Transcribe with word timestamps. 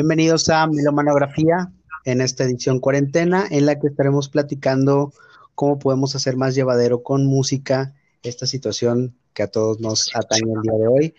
Bienvenidos 0.00 0.48
a 0.48 0.64
Melomanografía 0.68 1.72
en 2.04 2.20
esta 2.20 2.44
edición 2.44 2.78
cuarentena 2.78 3.46
en 3.50 3.66
la 3.66 3.80
que 3.80 3.88
estaremos 3.88 4.28
platicando 4.28 5.12
cómo 5.56 5.80
podemos 5.80 6.14
hacer 6.14 6.36
más 6.36 6.54
llevadero 6.54 7.02
con 7.02 7.26
música 7.26 7.96
esta 8.22 8.46
situación 8.46 9.16
que 9.34 9.42
a 9.42 9.48
todos 9.48 9.80
nos 9.80 10.14
atañe 10.14 10.52
el 10.54 10.62
día 10.62 10.72
de 10.74 10.86
hoy. 10.86 11.14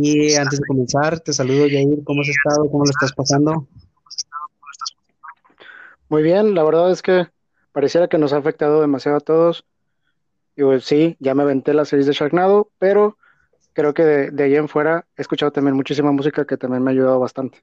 Y 0.00 0.34
antes 0.34 0.60
de 0.60 0.66
comenzar, 0.66 1.20
te 1.20 1.34
saludo 1.34 1.66
Jair, 1.68 2.02
¿cómo 2.04 2.22
has 2.22 2.28
estado? 2.28 2.70
¿Cómo 2.70 2.84
lo 2.86 2.90
estás 2.90 3.12
pasando? 3.12 3.68
Muy 6.08 6.22
bien, 6.22 6.54
la 6.54 6.64
verdad 6.64 6.90
es 6.90 7.02
que 7.02 7.28
pareciera 7.72 8.08
que 8.08 8.16
nos 8.16 8.32
ha 8.32 8.38
afectado 8.38 8.80
demasiado 8.80 9.18
a 9.18 9.20
todos. 9.20 9.66
Y 10.56 10.62
pues, 10.62 10.86
sí, 10.86 11.18
ya 11.20 11.34
me 11.34 11.42
aventé 11.42 11.74
la 11.74 11.84
series 11.84 12.06
de 12.06 12.14
Sharknado, 12.14 12.70
pero 12.78 13.18
creo 13.74 13.92
que 13.92 14.04
de, 14.04 14.30
de 14.30 14.42
ahí 14.42 14.56
en 14.56 14.68
fuera 14.68 15.06
he 15.18 15.20
escuchado 15.20 15.52
también 15.52 15.76
muchísima 15.76 16.12
música 16.12 16.46
que 16.46 16.56
también 16.56 16.82
me 16.82 16.90
ha 16.90 16.94
ayudado 16.94 17.20
bastante. 17.20 17.62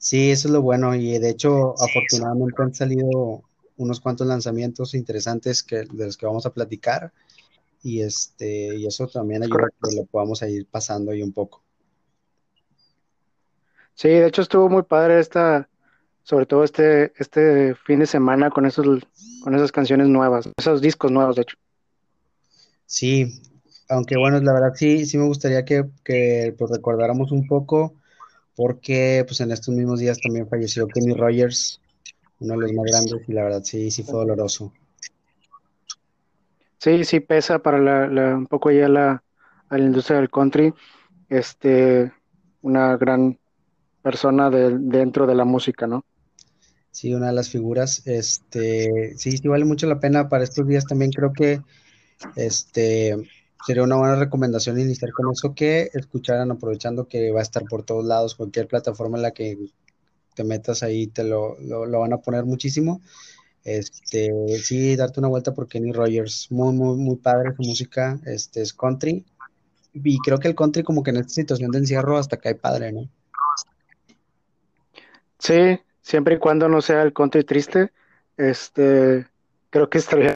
Sí, 0.00 0.30
eso 0.30 0.48
es 0.48 0.52
lo 0.52 0.62
bueno 0.62 0.94
y 0.94 1.18
de 1.18 1.28
hecho 1.28 1.74
afortunadamente 1.78 2.62
han 2.62 2.74
salido 2.74 3.42
unos 3.76 4.00
cuantos 4.00 4.26
lanzamientos 4.26 4.94
interesantes 4.94 5.62
que, 5.62 5.84
de 5.84 6.06
los 6.06 6.16
que 6.16 6.24
vamos 6.24 6.46
a 6.46 6.54
platicar 6.54 7.12
y 7.82 8.00
este 8.00 8.78
y 8.78 8.86
eso 8.86 9.06
también 9.08 9.42
ayuda 9.42 9.66
a 9.66 9.88
que 9.88 9.96
lo 9.96 10.06
podamos 10.06 10.40
ir 10.40 10.66
pasando 10.66 11.12
ahí 11.12 11.22
un 11.22 11.34
poco. 11.34 11.62
Sí, 13.92 14.08
de 14.08 14.26
hecho 14.26 14.40
estuvo 14.40 14.70
muy 14.70 14.84
padre 14.84 15.20
esta, 15.20 15.68
sobre 16.22 16.46
todo 16.46 16.64
este, 16.64 17.12
este 17.18 17.74
fin 17.74 17.98
de 17.98 18.06
semana 18.06 18.48
con 18.48 18.64
esos, 18.64 18.86
con 19.44 19.54
esas 19.54 19.70
canciones 19.70 20.08
nuevas, 20.08 20.48
esos 20.56 20.80
discos 20.80 21.12
nuevos, 21.12 21.36
de 21.36 21.42
hecho. 21.42 21.58
Sí, 22.86 23.38
aunque 23.90 24.16
bueno, 24.16 24.40
la 24.40 24.54
verdad 24.54 24.72
sí, 24.74 25.04
sí 25.04 25.18
me 25.18 25.26
gustaría 25.26 25.66
que, 25.66 25.84
que 26.02 26.54
pues, 26.56 26.70
recordáramos 26.70 27.32
un 27.32 27.46
poco 27.46 27.99
porque 28.60 29.24
pues 29.26 29.40
en 29.40 29.52
estos 29.52 29.74
mismos 29.74 30.00
días 30.00 30.20
también 30.20 30.46
falleció 30.46 30.86
Kenny 30.86 31.14
Rogers, 31.14 31.80
uno 32.40 32.56
de 32.56 32.60
los 32.60 32.72
más 32.74 32.84
grandes, 32.92 33.26
y 33.26 33.32
la 33.32 33.44
verdad 33.44 33.62
sí, 33.64 33.90
sí 33.90 34.02
fue 34.02 34.18
doloroso. 34.18 34.70
Sí, 36.76 37.02
sí 37.04 37.20
pesa 37.20 37.60
para 37.60 37.78
la, 37.78 38.36
un 38.36 38.46
poco 38.46 38.70
ya 38.70 38.86
la, 38.86 39.24
la 39.70 39.78
industria 39.78 40.18
del 40.18 40.28
country, 40.28 40.74
este, 41.30 42.12
una 42.60 42.98
gran 42.98 43.38
persona 44.02 44.50
de, 44.50 44.76
dentro 44.78 45.26
de 45.26 45.36
la 45.36 45.46
música, 45.46 45.86
¿no? 45.86 46.04
Sí, 46.90 47.14
una 47.14 47.28
de 47.28 47.32
las 47.32 47.48
figuras, 47.48 48.06
este, 48.06 49.14
sí, 49.16 49.38
sí 49.38 49.48
vale 49.48 49.64
mucho 49.64 49.86
la 49.86 50.00
pena 50.00 50.28
para 50.28 50.44
estos 50.44 50.68
días 50.68 50.84
también 50.84 51.12
creo 51.12 51.32
que, 51.32 51.62
este, 52.36 53.16
sería 53.66 53.82
una 53.82 53.96
buena 53.96 54.16
recomendación 54.16 54.78
iniciar 54.80 55.12
con 55.12 55.30
eso 55.32 55.54
que 55.54 55.90
escucharan 55.92 56.50
aprovechando 56.50 57.08
que 57.08 57.30
va 57.30 57.40
a 57.40 57.42
estar 57.42 57.64
por 57.64 57.82
todos 57.84 58.04
lados, 58.04 58.34
cualquier 58.34 58.66
plataforma 58.66 59.18
en 59.18 59.22
la 59.22 59.32
que 59.32 59.58
te 60.34 60.44
metas 60.44 60.82
ahí 60.82 61.06
te 61.08 61.24
lo, 61.24 61.58
lo, 61.60 62.00
van 62.00 62.12
a 62.12 62.18
poner 62.18 62.44
muchísimo. 62.44 63.00
Este, 63.64 64.30
sí, 64.62 64.96
darte 64.96 65.20
una 65.20 65.28
vuelta 65.28 65.52
por 65.52 65.68
Kenny 65.68 65.92
Rogers, 65.92 66.50
muy, 66.50 66.72
muy, 66.72 66.96
muy 66.96 67.16
padre 67.16 67.54
su 67.54 67.62
música, 67.62 68.18
este 68.24 68.62
es 68.62 68.72
country, 68.72 69.26
y 69.92 70.18
creo 70.20 70.38
que 70.38 70.48
el 70.48 70.54
country 70.54 70.82
como 70.82 71.02
que 71.02 71.10
en 71.10 71.18
esta 71.18 71.34
situación 71.34 71.70
de 71.70 71.78
encierro 71.78 72.16
hasta 72.16 72.38
cae 72.38 72.54
padre, 72.54 72.92
¿no? 72.92 73.10
Sí, 75.38 75.78
siempre 76.00 76.36
y 76.36 76.38
cuando 76.38 76.68
no 76.68 76.80
sea 76.80 77.02
el 77.02 77.12
country 77.12 77.44
triste, 77.44 77.92
este, 78.38 79.26
creo 79.68 79.90
que 79.90 79.98
estaría. 79.98 80.34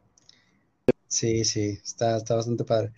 Sí, 1.08 1.44
sí, 1.44 1.78
está, 1.82 2.18
está 2.18 2.34
bastante 2.34 2.64
padre 2.64 2.92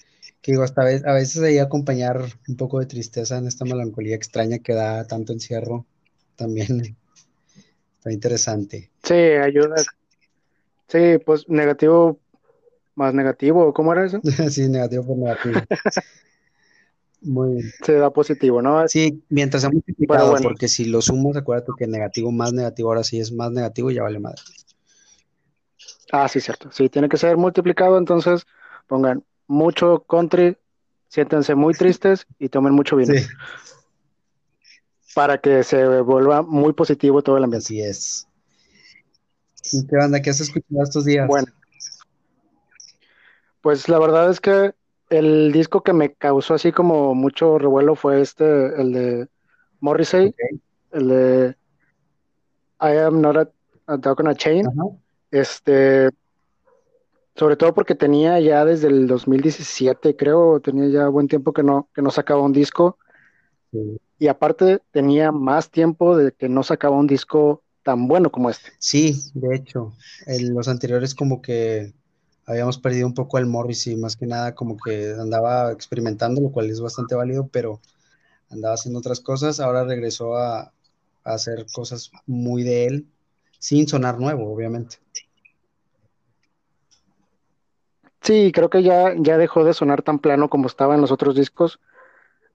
que 0.47 0.53
digo, 0.53 0.63
hasta 0.63 0.83
a 0.83 1.13
veces 1.13 1.43
ahí 1.43 1.59
acompañar 1.59 2.25
un 2.47 2.57
poco 2.57 2.79
de 2.79 2.87
tristeza 2.87 3.37
en 3.37 3.49
esta 3.49 3.65
melancolía 3.65 4.15
extraña 4.15 4.61
que 4.61 4.75
da 4.75 5.05
tanto 5.05 5.33
encierro, 5.33 5.87
también 6.37 6.97
está 7.97 8.13
interesante. 8.13 8.93
Sí, 9.03 9.15
ayuda. 9.15 9.75
Sí, 10.87 11.19
pues 11.27 11.49
negativo 11.49 12.21
más 12.95 13.13
negativo, 13.13 13.75
¿cómo 13.75 13.93
era 13.93 14.07
eso? 14.07 14.21
sí, 14.49 14.69
negativo 14.69 15.05
por 15.05 15.17
negativo. 15.17 15.61
Muy 17.23 17.55
bien. 17.55 17.73
Se 17.85 17.95
da 17.95 18.11
positivo, 18.11 18.63
¿no? 18.63 18.87
Sí, 18.87 19.25
mientras 19.29 19.63
sea 19.63 19.71
multiplicado, 19.71 20.37
porque 20.41 20.69
si 20.69 20.85
lo 20.85 21.03
sumas, 21.03 21.37
acuérdate 21.37 21.73
que 21.77 21.89
negativo 21.89 22.31
más 22.31 22.53
negativo, 22.53 22.91
ahora 22.91 23.03
sí 23.03 23.19
es 23.19 23.33
más 23.33 23.51
negativo, 23.51 23.91
ya 23.91 24.05
vale 24.05 24.21
madre. 24.21 24.43
Ah, 26.13 26.29
sí, 26.29 26.39
cierto. 26.41 26.71
Sí, 26.71 26.89
tiene 26.89 27.09
que 27.09 27.17
ser 27.17 27.37
multiplicado, 27.37 27.99
entonces 27.99 28.47
pongan 28.87 29.25
mucho 29.47 30.05
country, 30.09 30.57
siéntense 31.09 31.55
muy 31.55 31.75
tristes 31.75 32.27
y 32.39 32.49
tomen 32.49 32.73
mucho 32.73 32.97
vino. 32.97 33.15
Para 35.15 35.39
que 35.39 35.63
se 35.65 36.01
vuelva 36.01 36.43
muy 36.43 36.73
positivo 36.73 37.23
todo 37.23 37.37
el 37.39 37.45
ambiente. 37.45 37.65
Así 37.65 37.81
es. 37.81 38.29
¿Y 39.73 39.87
qué 39.87 39.97
onda? 39.97 40.21
¿Qué 40.21 40.31
has 40.31 40.41
escuchado 40.41 40.83
estos 40.83 41.05
días? 41.05 41.27
Bueno, 41.27 41.49
pues 43.63 43.89
la 43.89 43.99
verdad 43.99 44.31
es 44.31 44.41
que 44.41 44.75
el 45.09 45.53
disco 45.53 45.83
que 45.83 45.93
me 45.93 46.13
causó 46.13 46.55
así 46.55 46.73
como 46.73 47.15
mucho 47.15 47.59
revuelo 47.59 47.95
fue 47.95 48.21
este, 48.21 48.81
el 48.81 48.93
de 48.93 49.29
Morrissey, 49.81 50.35
el 50.93 51.09
de 51.09 51.57
I 52.81 52.99
am 52.99 53.21
not 53.21 53.37
a, 53.37 53.51
a 53.87 53.97
dog 53.97 54.21
on 54.21 54.29
a 54.29 54.35
chain. 54.35 54.67
Este, 55.31 56.11
sobre 57.37 57.57
todo 57.57 57.75
porque 57.75 57.95
tenía 57.95 58.41
ya 58.41 58.65
desde 58.65 58.89
el 58.89 59.07
2017, 59.07 60.17
creo, 60.17 60.61
tenía 60.61 60.89
ya 60.89 61.09
buen 61.09 61.29
tiempo 61.29 61.53
que 61.53 61.63
no, 61.63 61.89
que 61.95 62.03
no 62.03 62.11
sacaba 62.11 62.43
un 62.43 62.53
disco. 62.53 62.99
Y 64.19 64.29
aparte 64.29 64.81
tenía 64.91 65.33
más 65.33 65.71
tiempo 65.71 66.17
de 66.17 66.33
que 66.33 66.49
no 66.49 66.63
sacaba 66.63 66.97
un 66.97 67.07
disco 67.07 67.63
tan 67.83 68.09
bueno 68.09 68.31
como 68.31 68.51
este. 68.51 68.73
Sí, 68.79 69.15
de 69.35 69.57
hecho, 69.57 69.95
en 70.27 70.55
los 70.55 70.69
anteriores 70.69 71.15
como 71.15 71.43
que 71.43 71.95
habíamos 72.47 72.79
perdido 72.79 73.07
un 73.07 73.15
poco 73.15 73.39
el 73.39 73.47
Morris 73.47 73.87
y 73.87 73.97
más 73.97 74.17
que 74.17 74.27
nada 74.27 74.55
como 74.55 74.77
que 74.77 75.13
andaba 75.19 75.73
experimentando, 75.73 76.41
lo 76.41 76.53
cual 76.53 76.71
es 76.71 76.81
bastante 76.81 77.15
válido, 77.15 77.49
pero 77.49 77.81
andaba 78.51 78.75
haciendo 78.75 79.01
otras 79.01 79.21
cosas. 79.21 79.61
Ahora 79.61 79.85
regresó 79.85 80.37
a, 80.37 80.61
a 80.63 80.73
hacer 81.25 81.67
cosas 81.73 82.11
muy 82.27 82.63
de 82.65 82.87
él, 82.87 83.09
sin 83.59 83.89
sonar 83.89 84.21
nuevo, 84.21 84.53
obviamente. 84.53 84.99
Sí, 85.13 85.26
creo 88.53 88.71
que 88.71 88.83
ya, 88.83 89.15
ya 89.17 89.39
dejó 89.39 89.65
de 89.65 89.75
sonar 89.75 90.03
tan 90.03 90.19
plano 90.19 90.49
como 90.49 90.67
estaba 90.67 90.95
en 90.95 91.01
los 91.01 91.13
otros 91.13 91.35
discos. 91.35 91.81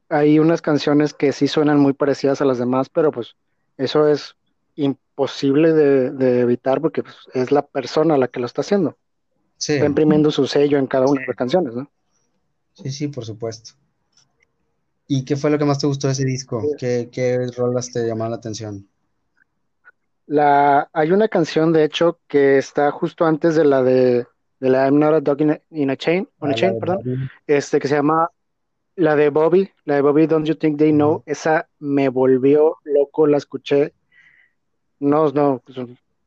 Hay 0.10 0.40
unas 0.40 0.62
canciones 0.62 1.14
que 1.14 1.32
sí 1.32 1.48
suenan 1.48 1.80
muy 1.80 1.94
parecidas 1.94 2.42
a 2.42 2.46
las 2.46 2.58
demás, 2.58 2.90
pero 2.90 3.12
pues 3.12 3.36
eso 3.78 4.08
es 4.08 4.36
imposible 4.76 5.74
de, 5.74 6.40
evitar 6.42 6.82
porque 6.82 7.04
pues, 7.04 7.16
es 7.34 7.52
la 7.52 7.66
persona 7.66 8.18
la 8.18 8.28
que 8.28 8.40
lo 8.40 8.46
está 8.46 8.62
haciendo. 8.62 8.98
Sí. 9.58 9.74
Está 9.74 9.86
imprimiendo 9.86 10.32
su 10.32 10.48
sello 10.48 10.78
en 10.78 10.88
cada 10.88 11.06
una 11.06 11.22
de 11.22 11.28
las 11.28 11.36
canciones, 11.36 11.74
¿no? 11.76 11.90
Sí, 12.74 12.92
sí, 12.92 13.08
por 13.08 13.26
supuesto. 13.26 13.72
¿Y 15.08 15.26
qué 15.26 15.36
fue 15.36 15.50
lo 15.50 15.58
que 15.58 15.66
más 15.66 15.80
te 15.80 15.88
gustó 15.88 16.08
de 16.08 16.14
ese 16.14 16.26
disco? 16.26 16.64
¿Qué, 16.78 17.10
qué 17.12 17.48
rolas 17.56 17.92
te 17.92 18.08
llamaron 18.08 18.32
la 18.32 18.38
atención? 18.38 18.88
La, 20.26 20.90
hay 20.94 21.12
una 21.12 21.28
canción, 21.28 21.74
de 21.74 21.84
hecho, 21.84 22.20
que 22.28 22.58
está 22.58 22.90
justo 22.92 23.26
antes 23.26 23.56
de 23.56 23.66
la 23.66 23.84
de 23.84 24.26
de 24.62 24.70
la 24.70 24.86
I'm 24.86 25.00
Not 25.00 25.14
a 25.16 25.20
Dog 25.20 25.42
in 25.42 25.90
a, 25.90 25.98
Chain, 25.98 26.30
on 26.40 26.50
a 26.50 26.54
ah, 26.54 26.56
chain 26.56 26.80
perdón, 26.80 27.30
este 27.48 27.80
que 27.80 27.88
se 27.88 27.96
llama 27.96 28.30
la 28.96 29.16
de 29.16 29.30
Bobby, 29.30 29.70
la 29.86 29.96
de 29.96 30.02
Bobby 30.02 30.28
Don't 30.28 30.46
You 30.46 30.56
Think 30.56 30.78
They 30.78 30.92
Know, 30.92 31.24
esa 31.26 31.68
me 31.80 32.10
volvió 32.10 32.78
loco, 32.84 33.26
la 33.26 33.38
escuché, 33.38 33.94
no, 35.00 35.32
no, 35.32 35.62
pues, 35.66 35.80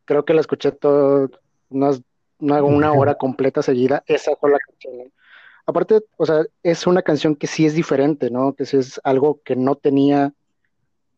creo 0.05 0.25
que 0.25 0.35
la 0.35 0.41
escuché 0.41 0.73
todo, 0.73 1.31
unas, 1.71 2.03
una, 2.41 2.63
una 2.63 2.93
hora 2.93 3.15
completa 3.19 3.63
seguida, 3.63 4.03
esa 4.07 4.35
fue 4.37 4.51
la 4.51 4.59
canción. 4.59 5.13
Aparte, 5.67 6.01
o 6.17 6.27
sea, 6.27 6.45
es 6.63 6.87
una 6.89 7.03
canción 7.03 7.37
que 7.37 7.47
sí 7.47 7.65
es 7.65 7.75
diferente, 7.75 8.31
¿no? 8.31 8.55
Que 8.55 8.67
sí 8.67 8.77
es 8.77 9.01
algo 9.05 9.41
que 9.45 9.57
no 9.57 9.77
tenía 9.77 10.35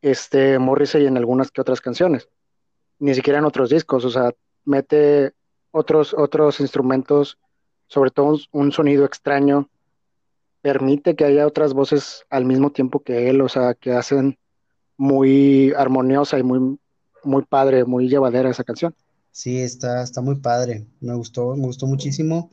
este 0.03 0.59
Morrissey 0.59 1.07
en 1.07 1.17
algunas 1.17 1.51
que 1.51 1.63
otras 1.63 1.81
canciones, 1.81 2.29
ni 2.99 3.15
siquiera 3.15 3.39
en 3.39 3.47
otros 3.47 3.71
discos, 3.71 4.05
o 4.05 4.11
sea, 4.11 4.33
mete 4.67 5.33
otros, 5.77 6.15
otros 6.15 6.61
instrumentos, 6.61 7.39
sobre 7.87 8.11
todo 8.11 8.39
un, 8.53 8.73
sonido 8.73 9.05
extraño, 9.05 9.69
permite 10.63 11.15
que 11.15 11.25
haya 11.25 11.47
otras 11.47 11.75
voces 11.75 12.25
al 12.31 12.45
mismo 12.45 12.71
tiempo 12.73 13.01
que 13.01 13.29
él, 13.29 13.41
o 13.41 13.49
sea, 13.49 13.75
que 13.75 13.93
hacen 13.93 14.39
muy 14.97 15.73
armoniosa 15.77 16.39
y 16.39 16.43
muy, 16.43 16.79
muy 17.23 17.45
padre, 17.45 17.85
muy 17.85 18.09
llevadera 18.09 18.51
esa 18.51 18.65
canción. 18.65 18.95
Sí, 19.31 19.59
está, 19.59 20.03
está 20.03 20.23
muy 20.23 20.37
padre, 20.37 20.87
me 21.01 21.15
gustó, 21.15 21.55
me 21.55 21.67
gustó 21.67 21.87
muchísimo. 21.87 22.51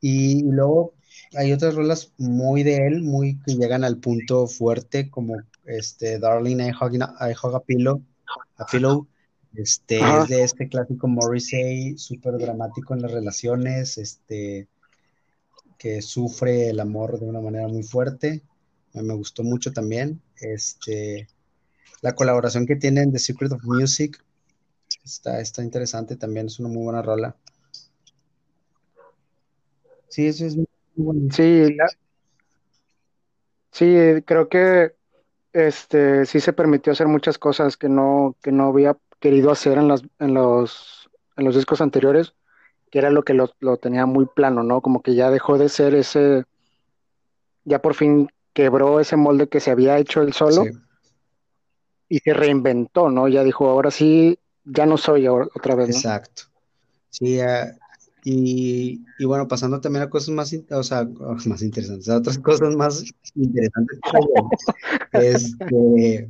Y 0.00 0.42
luego 0.44 0.92
hay 1.34 1.52
otras 1.52 1.74
rolas 1.74 2.12
muy 2.18 2.62
de 2.62 2.76
él, 2.76 3.02
muy 3.02 3.40
que 3.40 3.54
llegan 3.54 3.84
al 3.84 3.96
punto 3.96 4.46
fuerte, 4.46 5.08
como 5.08 5.36
este 5.64 6.18
Darling 6.18 6.60
I 6.60 6.70
Hug, 6.72 6.94
I 6.94 7.34
Hug 7.42 7.54
a 7.54 7.60
Pillow, 7.60 8.02
a 8.58 8.66
Pillow 8.66 9.06
este, 9.54 9.98
es 9.98 10.28
de 10.28 10.42
este 10.42 10.68
clásico 10.68 11.08
Morrissey, 11.08 11.98
súper 11.98 12.38
dramático 12.38 12.94
en 12.94 13.02
las 13.02 13.10
relaciones, 13.10 13.98
este, 13.98 14.68
que 15.78 16.02
sufre 16.02 16.70
el 16.70 16.80
amor 16.80 17.18
de 17.18 17.26
una 17.26 17.40
manera 17.40 17.66
muy 17.68 17.82
fuerte. 17.82 18.42
Me 18.92 19.14
gustó 19.14 19.42
mucho 19.42 19.72
también. 19.72 20.20
Este, 20.40 21.28
La 22.02 22.14
colaboración 22.14 22.66
que 22.66 22.76
tienen 22.76 23.12
The 23.12 23.18
Secret 23.18 23.52
of 23.52 23.64
Music 23.64 24.22
está, 25.04 25.40
está 25.40 25.62
interesante 25.62 26.16
también, 26.16 26.46
es 26.46 26.58
una 26.58 26.68
muy 26.68 26.84
buena 26.84 27.02
rola. 27.02 27.36
Sí, 30.08 30.26
eso 30.26 30.46
es 30.46 30.56
muy 30.56 30.66
bueno. 30.96 31.28
Sí, 31.32 31.76
sí, 33.72 33.94
creo 34.24 34.48
que 34.48 34.94
este 35.52 36.26
sí 36.26 36.40
se 36.40 36.52
permitió 36.52 36.92
hacer 36.92 37.08
muchas 37.08 37.38
cosas 37.38 37.76
que 37.76 37.88
no, 37.88 38.36
que 38.42 38.52
no 38.52 38.68
había 38.68 38.96
querido 39.20 39.50
hacer 39.50 39.78
en, 39.78 39.88
las, 39.88 40.02
en, 40.18 40.34
los, 40.34 41.10
en 41.36 41.44
los 41.44 41.54
discos 41.54 41.80
anteriores, 41.80 42.34
que 42.90 42.98
era 42.98 43.10
lo 43.10 43.22
que 43.22 43.34
lo, 43.34 43.50
lo 43.60 43.76
tenía 43.76 44.06
muy 44.06 44.26
plano, 44.26 44.62
¿no? 44.62 44.80
Como 44.80 45.02
que 45.02 45.14
ya 45.14 45.30
dejó 45.30 45.58
de 45.58 45.68
ser 45.68 45.94
ese, 45.94 46.44
ya 47.64 47.80
por 47.80 47.94
fin 47.94 48.28
quebró 48.52 48.98
ese 48.98 49.16
molde 49.16 49.48
que 49.48 49.60
se 49.60 49.70
había 49.70 49.98
hecho 49.98 50.22
él 50.22 50.32
solo 50.32 50.64
y 52.08 52.18
se 52.18 52.34
reinventó, 52.34 53.08
¿no? 53.08 53.28
Ya 53.28 53.44
dijo, 53.44 53.68
ahora 53.68 53.90
sí, 53.90 54.38
ya 54.64 54.86
no 54.86 54.96
soy 54.96 55.28
otra 55.28 55.76
vez. 55.76 55.90
Exacto. 55.90 56.42
Sí, 57.10 57.40
uh, 57.40 57.72
y, 58.24 59.02
y, 59.18 59.24
bueno, 59.24 59.48
pasando 59.48 59.80
también 59.80 60.02
a 60.02 60.10
cosas 60.10 60.30
más, 60.30 60.54
o 60.70 60.82
sea, 60.82 61.04
más 61.46 61.62
interesantes, 61.62 62.08
a 62.08 62.18
otras 62.18 62.38
cosas 62.38 62.74
más 62.74 63.04
interesantes. 63.34 64.00
este, 65.12 66.28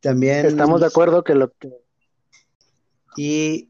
también. 0.00 0.46
Estamos 0.46 0.80
de 0.80 0.86
acuerdo 0.86 1.24
que 1.24 1.34
lo 1.34 1.52
que. 1.52 1.70
Y 3.16 3.68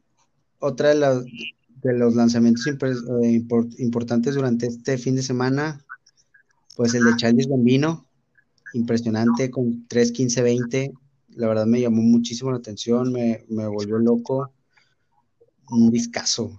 otra 0.59 0.89
de, 0.89 0.95
las, 0.95 1.23
de 1.25 1.93
los 1.93 2.15
lanzamientos 2.15 2.67
eh, 2.67 3.43
importantes 3.79 4.35
durante 4.35 4.67
este 4.67 4.97
fin 4.97 5.15
de 5.15 5.23
semana, 5.23 5.83
pues 6.75 6.93
el 6.93 7.03
de 7.03 7.15
Charles 7.17 7.47
Bambino, 7.47 8.05
impresionante 8.73 9.49
con 9.49 9.87
3, 9.87 10.11
15, 10.11 10.41
20. 10.41 10.93
La 11.35 11.47
verdad 11.47 11.65
me 11.65 11.81
llamó 11.81 12.01
muchísimo 12.01 12.51
la 12.51 12.57
atención, 12.57 13.11
me, 13.11 13.45
me 13.49 13.67
volvió 13.67 13.97
loco. 13.97 14.51
Un 15.69 15.89
discazo. 15.89 16.51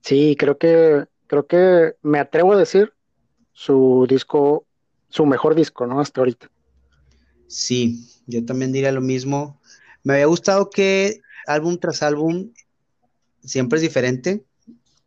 Sí, 0.00 0.36
creo 0.38 0.58
que, 0.58 1.06
creo 1.26 1.46
que 1.46 1.94
me 2.02 2.18
atrevo 2.18 2.54
a 2.54 2.56
decir 2.56 2.92
su 3.52 4.06
disco, 4.08 4.64
su 5.08 5.26
mejor 5.26 5.54
disco, 5.54 5.86
¿no? 5.86 6.00
Hasta 6.00 6.20
ahorita. 6.20 6.51
Sí, 7.52 8.08
yo 8.26 8.46
también 8.46 8.72
diría 8.72 8.92
lo 8.92 9.02
mismo. 9.02 9.60
Me 10.04 10.14
había 10.14 10.24
gustado 10.24 10.70
que 10.70 11.20
álbum 11.46 11.76
tras 11.76 12.02
álbum 12.02 12.50
siempre 13.44 13.76
es 13.76 13.82
diferente, 13.82 14.42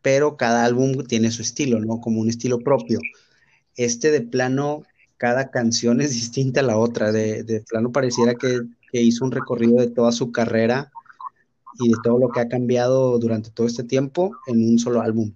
pero 0.03 0.37
cada 0.37 0.63
álbum 0.63 1.03
tiene 1.07 1.31
su 1.31 1.41
estilo, 1.41 1.79
¿no? 1.79 1.99
Como 1.99 2.21
un 2.21 2.29
estilo 2.29 2.59
propio. 2.59 2.99
Este 3.75 4.11
de 4.11 4.21
plano, 4.21 4.83
cada 5.17 5.49
canción 5.49 6.01
es 6.01 6.11
distinta 6.11 6.59
a 6.59 6.63
la 6.63 6.77
otra. 6.77 7.11
De, 7.11 7.41
de 7.41 7.61
plano 7.61 7.91
pareciera 7.91 8.35
que, 8.35 8.61
que 8.91 9.01
hizo 9.01 9.25
un 9.25 9.31
recorrido 9.31 9.77
de 9.77 9.87
toda 9.87 10.11
su 10.11 10.31
carrera 10.31 10.91
y 11.79 11.89
de 11.89 11.95
todo 12.03 12.19
lo 12.19 12.29
que 12.29 12.41
ha 12.41 12.47
cambiado 12.47 13.17
durante 13.17 13.49
todo 13.49 13.65
este 13.65 13.83
tiempo 13.83 14.37
en 14.45 14.69
un 14.69 14.77
solo 14.77 15.01
álbum. 15.01 15.33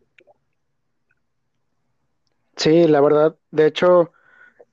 Sí, 2.56 2.88
la 2.88 3.02
verdad, 3.02 3.36
de 3.50 3.66
hecho, 3.66 4.12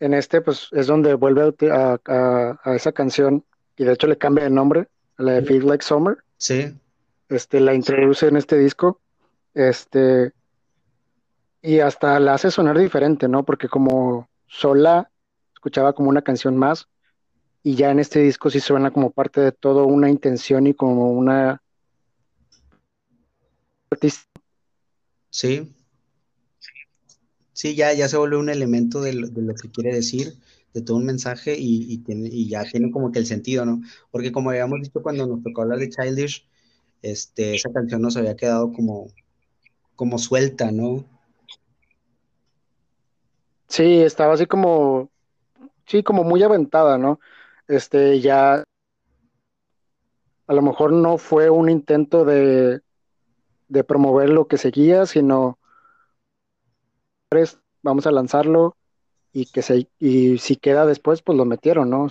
en 0.01 0.15
este 0.15 0.41
pues 0.41 0.69
es 0.73 0.87
donde 0.87 1.15
vuelve 1.15 1.55
a, 1.71 1.99
a, 2.07 2.75
esa 2.75 2.93
canción 2.93 3.45
y 3.77 3.85
de 3.85 3.93
hecho 3.93 4.07
le 4.07 4.19
cambia 4.19 4.45
de 4.45 4.51
nombre, 4.51 4.89
a 5.17 5.23
la 5.23 5.33
de 5.33 5.43
Feel 5.43 5.67
Like 5.67 5.85
Summer. 5.85 6.19
Sí. 6.39 6.75
Este, 7.29 7.61
la 7.61 7.75
introduce 7.75 8.27
en 8.27 8.37
este 8.37 8.57
disco, 8.57 9.01
este, 9.55 10.33
y 11.61 11.81
hasta 11.81 12.21
la 12.21 12.35
hace 12.35 12.51
sonar 12.51 12.79
diferente, 12.79 13.29
¿no? 13.29 13.45
Porque 13.45 13.69
como 13.69 14.29
sola 14.47 15.11
escuchaba 15.53 15.93
como 15.93 16.09
una 16.09 16.23
canción 16.23 16.57
más, 16.57 16.89
y 17.63 17.75
ya 17.75 17.91
en 17.91 17.99
este 17.99 18.21
disco 18.21 18.49
sí 18.49 18.61
suena 18.61 18.93
como 18.93 19.11
parte 19.11 19.41
de 19.41 19.53
todo 19.53 19.87
una 19.87 20.09
intención 20.09 20.67
y 20.67 20.75
como 20.75 21.11
una 21.11 21.61
Sí. 25.31 25.76
Sí, 27.57 27.75
ya, 27.75 27.95
ya 27.95 28.07
se 28.07 28.19
vuelve 28.19 28.37
un 28.37 28.51
elemento 28.51 29.01
de 29.01 29.15
lo, 29.15 29.55
que 29.55 29.71
quiere 29.71 29.95
decir, 29.95 30.35
de 30.75 30.83
todo 30.83 30.99
un 30.99 31.07
mensaje 31.07 31.57
y, 31.59 32.05
y 32.07 32.49
ya 32.51 32.65
tiene 32.65 32.91
como 32.91 33.11
que 33.11 33.19
el 33.19 33.25
sentido, 33.25 33.65
¿no? 33.65 33.81
Porque 34.11 34.31
como 34.31 34.51
habíamos 34.51 34.83
dicho 34.83 35.01
cuando 35.03 35.27
nos 35.27 35.43
tocó 35.43 35.63
hablar 35.63 35.79
de 35.79 35.89
Childish, 35.89 36.47
este, 37.01 37.55
esa 37.55 37.73
canción 37.73 38.03
nos 38.03 38.19
había 38.19 38.37
quedado 38.37 38.75
como, 38.75 39.07
como 39.95 40.19
suelta, 40.19 40.71
¿no? 40.71 41.07
Sí, 43.69 44.03
estaba 44.03 44.35
así 44.35 44.45
como, 44.45 45.11
sí, 45.87 46.03
como 46.03 46.25
muy 46.25 46.43
aventada, 46.43 46.99
¿no? 46.99 47.21
este, 47.69 48.21
ya 48.21 48.65
a 50.47 50.53
lo 50.53 50.61
mejor 50.61 50.93
no 50.93 51.17
fue 51.17 51.49
un 51.49 51.71
intento 51.71 52.27
de, 52.27 52.83
de 53.69 53.83
promover 53.85 54.29
lo 54.29 54.47
que 54.47 54.59
seguía, 54.59 55.07
sino 55.07 55.59
vamos 57.83 58.07
a 58.07 58.13
lanzarlo 58.13 58.77
y 59.33 59.47
que 59.47 59.63
se 59.63 59.89
y 59.99 60.39
si 60.39 60.57
queda 60.57 60.87
después, 60.87 61.23
pues 61.23 61.37
lo 61.37 61.45
metieron, 61.45 61.91
¿no? 61.91 62.09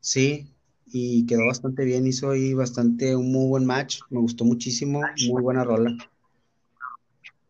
Sí, 0.00 0.46
y 0.86 1.26
quedó 1.26 1.46
bastante 1.46 1.84
bien, 1.84 2.06
hizo 2.06 2.30
ahí 2.30 2.54
bastante 2.54 3.14
un 3.14 3.32
muy 3.32 3.48
buen 3.48 3.66
match, 3.66 4.00
me 4.10 4.20
gustó 4.20 4.44
muchísimo, 4.44 5.00
muy 5.28 5.42
buena 5.42 5.64
rola 5.64 5.96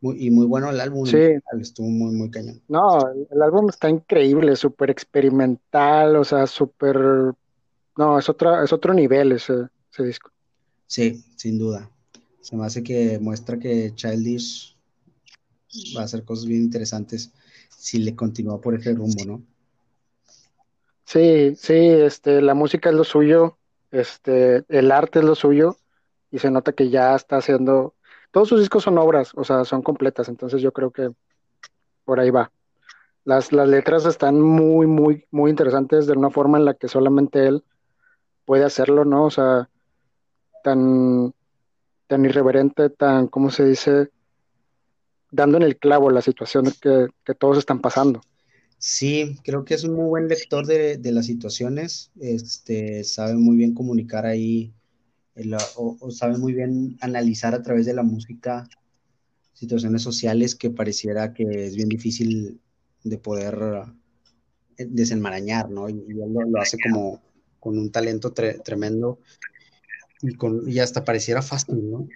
y 0.01 0.31
muy 0.31 0.47
bueno 0.47 0.71
el 0.71 0.81
álbum. 0.81 1.07
Sí. 1.07 1.19
Estuvo 1.61 1.89
muy, 1.89 2.15
muy 2.15 2.31
cañón. 2.31 2.61
No, 2.69 2.99
el, 3.31 3.43
álbum 3.43 3.69
está 3.69 3.91
increíble, 3.91 4.55
súper 4.57 4.91
experimental, 4.91 6.17
o 6.17 6.25
sea, 6.25 6.47
súper... 6.47 6.97
No, 7.97 8.19
es, 8.19 8.29
otra, 8.29 8.63
es 8.63 8.73
otro 8.73 8.95
nivel 8.95 9.33
ese, 9.33 9.67
ese 9.93 10.05
disco. 10.05 10.31
Sí, 10.87 11.25
sin 11.37 11.59
duda. 11.59 11.91
Se 12.41 12.57
me 12.57 12.65
hace 12.65 12.83
que 12.83 13.19
muestra 13.19 13.59
que 13.59 13.93
Childish 13.95 14.78
va 15.97 16.03
a 16.03 16.05
hacer 16.05 16.25
cosas 16.25 16.47
bien 16.47 16.63
interesantes 16.63 17.33
si 17.69 17.99
le 17.99 18.15
continúa 18.15 18.61
por 18.61 18.75
ese 18.75 18.95
rumbo, 18.95 19.25
¿no? 19.25 19.43
Sí, 21.05 21.55
sí, 21.57 21.75
este, 21.75 22.43
la 22.43 22.55
música 22.55 22.91
es 22.91 22.95
lo 22.95 23.05
suyo, 23.05 23.57
este, 23.91 24.65
el 24.69 24.93
arte 24.93 25.21
es 25.21 25.25
lo 25.25 25.35
suyo, 25.35 25.77
y 26.31 26.39
se 26.39 26.51
nota 26.51 26.73
que 26.73 26.91
ya 26.91 27.15
está 27.15 27.39
haciendo 27.39 27.95
todos 28.31 28.49
sus 28.49 28.61
discos 28.61 28.85
son 28.85 28.99
obras, 28.99 29.33
o 29.35 29.45
sea, 29.45 29.65
son 29.65 29.83
completas, 29.83 30.29
entonces 30.29 30.61
yo 30.61 30.73
creo 30.73 30.91
que 30.91 31.11
por 32.05 32.21
ahí 32.21 32.31
va. 32.31 32.53
Las, 33.25 33.53
las 33.53 33.69
letras 33.69 34.05
están 34.07 34.41
muy, 34.41 34.87
muy, 34.87 35.25
muy 35.31 35.51
interesantes 35.51 36.07
de 36.07 36.13
una 36.13 36.31
forma 36.31 36.59
en 36.59 36.65
la 36.65 36.75
que 36.75 36.89
solamente 36.89 37.47
él 37.47 37.65
puede 38.45 38.65
hacerlo, 38.65 39.05
¿no? 39.05 39.25
O 39.25 39.31
sea, 39.31 39.69
tan, 40.63 41.35
tan 42.07 42.25
irreverente, 42.25 42.91
tan, 42.91 43.29
¿cómo 43.29 43.51
se 43.51 43.65
dice? 43.65 44.11
Dando 45.31 45.57
en 45.59 45.63
el 45.63 45.77
clavo 45.77 46.11
la 46.11 46.23
situación 46.23 46.73
que, 46.81 47.07
que 47.25 47.35
todos 47.35 47.59
están 47.59 47.81
pasando. 47.81 48.21
Sí, 48.79 49.37
creo 49.43 49.65
que 49.65 49.75
es 49.75 49.85
un 49.85 49.95
muy 49.95 50.07
buen 50.07 50.29
lector 50.29 50.65
de, 50.65 50.99
de 50.99 51.13
las 51.13 51.27
situaciones, 51.27 52.13
este, 52.21 53.03
sabe 53.03 53.35
muy 53.35 53.57
bien 53.57 53.75
comunicar 53.75 54.25
ahí 54.25 54.73
o, 55.77 56.11
sabe 56.11 56.39
muy 56.39 56.53
bien 56.53 56.97
analizar 57.01 57.55
a 57.55 57.63
través 57.63 57.87
de 57.87 57.95
la 57.95 58.03
música 58.03 58.69
situaciones 59.53 60.03
sociales 60.03 60.55
que 60.55 60.71
pareciera 60.71 61.33
que 61.33 61.45
es 61.67 61.77
bien 61.77 61.89
difícil 61.89 62.61
de 63.05 63.19
poder 63.19 63.59
eh, 64.77 64.87
desenmarañar, 64.89 65.71
¿no? 65.71 65.89
Y, 65.89 65.95
él 65.95 66.33
lo, 66.33 66.61
hace 66.61 66.77
como 66.79 67.21
con 67.59 67.79
un 67.79 67.91
talento 67.91 68.33
tremendo 68.33 69.19
y, 70.23 70.35
con, 70.35 70.69
y 70.69 70.79
hasta 70.79 71.05
pareciera 71.05 71.43
fácil, 71.43 71.91
¿no? 71.91 72.09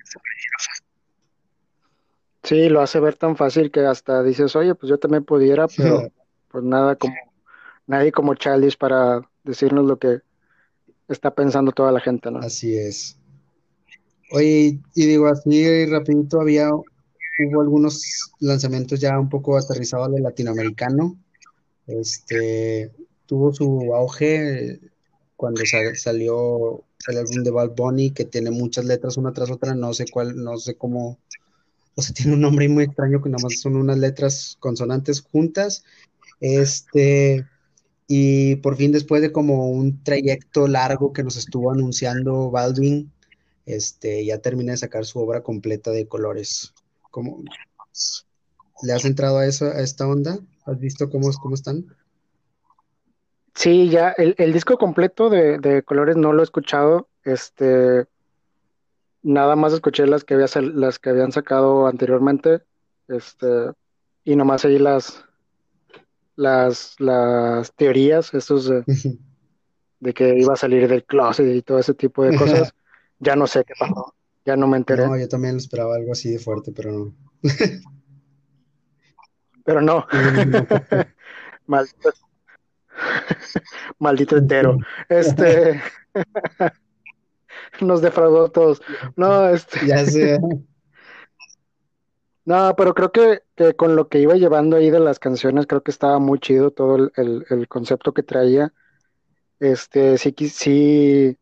Sí, 2.52 2.68
lo 2.68 2.82
hace 2.82 3.00
ver 3.00 3.16
tan 3.16 3.34
fácil 3.34 3.70
que 3.70 3.80
hasta 3.80 4.22
dices, 4.22 4.54
oye, 4.56 4.74
pues 4.74 4.90
yo 4.90 4.98
también 4.98 5.24
pudiera, 5.24 5.66
pero 5.68 6.12
pues 6.50 6.62
nada 6.62 6.96
como, 6.96 7.14
nadie 7.86 8.12
como 8.12 8.34
Childish 8.34 8.76
para 8.76 9.26
decirnos 9.42 9.86
lo 9.86 9.98
que 9.98 10.18
está 11.08 11.34
pensando 11.34 11.72
toda 11.72 11.90
la 11.92 12.00
gente, 12.00 12.30
¿no? 12.30 12.40
Así 12.40 12.76
es. 12.76 13.16
Oye, 14.32 14.78
y 14.94 15.06
digo 15.06 15.28
así 15.28 15.86
rapidito, 15.86 16.42
había, 16.42 16.68
hubo 16.74 17.62
algunos 17.62 18.30
lanzamientos 18.40 19.00
ya 19.00 19.18
un 19.18 19.30
poco 19.30 19.56
aterrizados 19.56 20.12
de 20.12 20.20
latinoamericano. 20.20 21.16
Este, 21.86 22.92
tuvo 23.24 23.54
su 23.54 23.94
auge 23.94 24.78
cuando 25.36 25.62
salió 25.94 26.84
el 27.08 27.16
álbum 27.16 27.44
de 27.44 27.50
Bad 27.50 27.70
Bunny, 27.74 28.10
que 28.10 28.26
tiene 28.26 28.50
muchas 28.50 28.84
letras 28.84 29.16
una 29.16 29.32
tras 29.32 29.50
otra, 29.50 29.74
no 29.74 29.94
sé 29.94 30.04
cuál, 30.10 30.36
no 30.36 30.58
sé 30.58 30.76
cómo, 30.76 31.18
o 31.94 32.02
sea, 32.02 32.14
tiene 32.14 32.34
un 32.34 32.40
nombre 32.40 32.68
muy 32.68 32.84
extraño 32.84 33.22
que 33.22 33.28
nada 33.28 33.42
más 33.42 33.60
son 33.60 33.76
unas 33.76 33.98
letras 33.98 34.56
consonantes 34.60 35.20
juntas. 35.20 35.84
Este, 36.40 37.46
y 38.06 38.56
por 38.56 38.76
fin, 38.76 38.92
después 38.92 39.22
de 39.22 39.32
como 39.32 39.70
un 39.70 40.02
trayecto 40.02 40.66
largo 40.66 41.12
que 41.12 41.22
nos 41.22 41.36
estuvo 41.36 41.70
anunciando 41.70 42.50
Baldwin, 42.50 43.12
este, 43.66 44.24
ya 44.24 44.38
terminé 44.38 44.72
de 44.72 44.78
sacar 44.78 45.04
su 45.04 45.20
obra 45.20 45.42
completa 45.42 45.90
de 45.90 46.08
colores. 46.08 46.74
¿Cómo, 47.10 47.42
¿Le 48.82 48.92
has 48.92 49.04
entrado 49.04 49.38
a, 49.38 49.46
eso, 49.46 49.66
a 49.66 49.80
esta 49.80 50.08
onda? 50.08 50.38
¿Has 50.66 50.78
visto 50.78 51.08
cómo, 51.08 51.30
cómo 51.40 51.54
están? 51.54 51.86
Sí, 53.54 53.90
ya 53.90 54.10
el, 54.10 54.34
el 54.38 54.52
disco 54.52 54.78
completo 54.78 55.28
de, 55.28 55.58
de, 55.58 55.82
Colores 55.82 56.16
no 56.16 56.32
lo 56.32 56.40
he 56.40 56.44
escuchado. 56.44 57.08
Este, 57.24 58.06
nada 59.22 59.56
más 59.56 59.72
escuché 59.72 60.06
las 60.06 60.24
que 60.24 60.34
había 60.34 60.46
las 60.74 60.98
que 60.98 61.10
habían 61.10 61.32
sacado 61.32 61.86
anteriormente. 61.86 62.62
Este, 63.08 63.46
y 64.24 64.36
nomás 64.36 64.64
ahí 64.64 64.78
las 64.78 65.24
las, 66.36 66.96
las 66.98 67.72
teorías, 67.74 68.32
estos 68.34 68.68
de, 68.68 68.84
de, 70.00 70.14
que 70.14 70.38
iba 70.38 70.54
a 70.54 70.56
salir 70.56 70.88
del 70.88 71.04
closet 71.04 71.54
y 71.54 71.62
todo 71.62 71.78
ese 71.78 71.94
tipo 71.94 72.24
de 72.24 72.36
cosas. 72.36 72.74
ya 73.18 73.36
no 73.36 73.46
sé 73.46 73.64
qué 73.64 73.74
pasó. 73.78 74.14
Ya 74.44 74.56
no 74.56 74.66
me 74.66 74.76
enteré. 74.76 75.06
No, 75.06 75.16
yo 75.16 75.28
también 75.28 75.56
esperaba 75.56 75.94
algo 75.94 76.12
así 76.12 76.30
de 76.30 76.40
fuerte, 76.40 76.72
pero 76.72 76.90
no. 76.90 77.14
pero 79.64 79.80
no. 79.80 80.04
Maldito, 81.66 82.10
Maldito 84.00 84.36
entero. 84.36 84.78
Este 85.08 85.80
nos 87.82 88.02
defraudó 88.02 88.46
a 88.46 88.52
todos. 88.52 88.82
No, 89.16 89.48
este. 89.48 89.86
Ya 89.86 90.04
sé. 90.04 90.38
No, 92.44 92.74
pero 92.76 92.92
creo 92.92 93.12
que, 93.12 93.42
con 93.76 93.94
lo 93.94 94.08
que 94.08 94.18
iba 94.18 94.34
llevando 94.34 94.76
ahí 94.76 94.90
de 94.90 94.98
las 94.98 95.20
canciones, 95.20 95.68
creo 95.68 95.84
que 95.84 95.92
estaba 95.92 96.18
muy 96.18 96.40
chido 96.40 96.72
todo 96.72 97.12
el, 97.14 97.68
concepto 97.68 98.12
que 98.12 98.24
traía. 98.24 98.72
Este, 99.60 100.18
sí, 100.18 100.34
sí, 100.48 101.38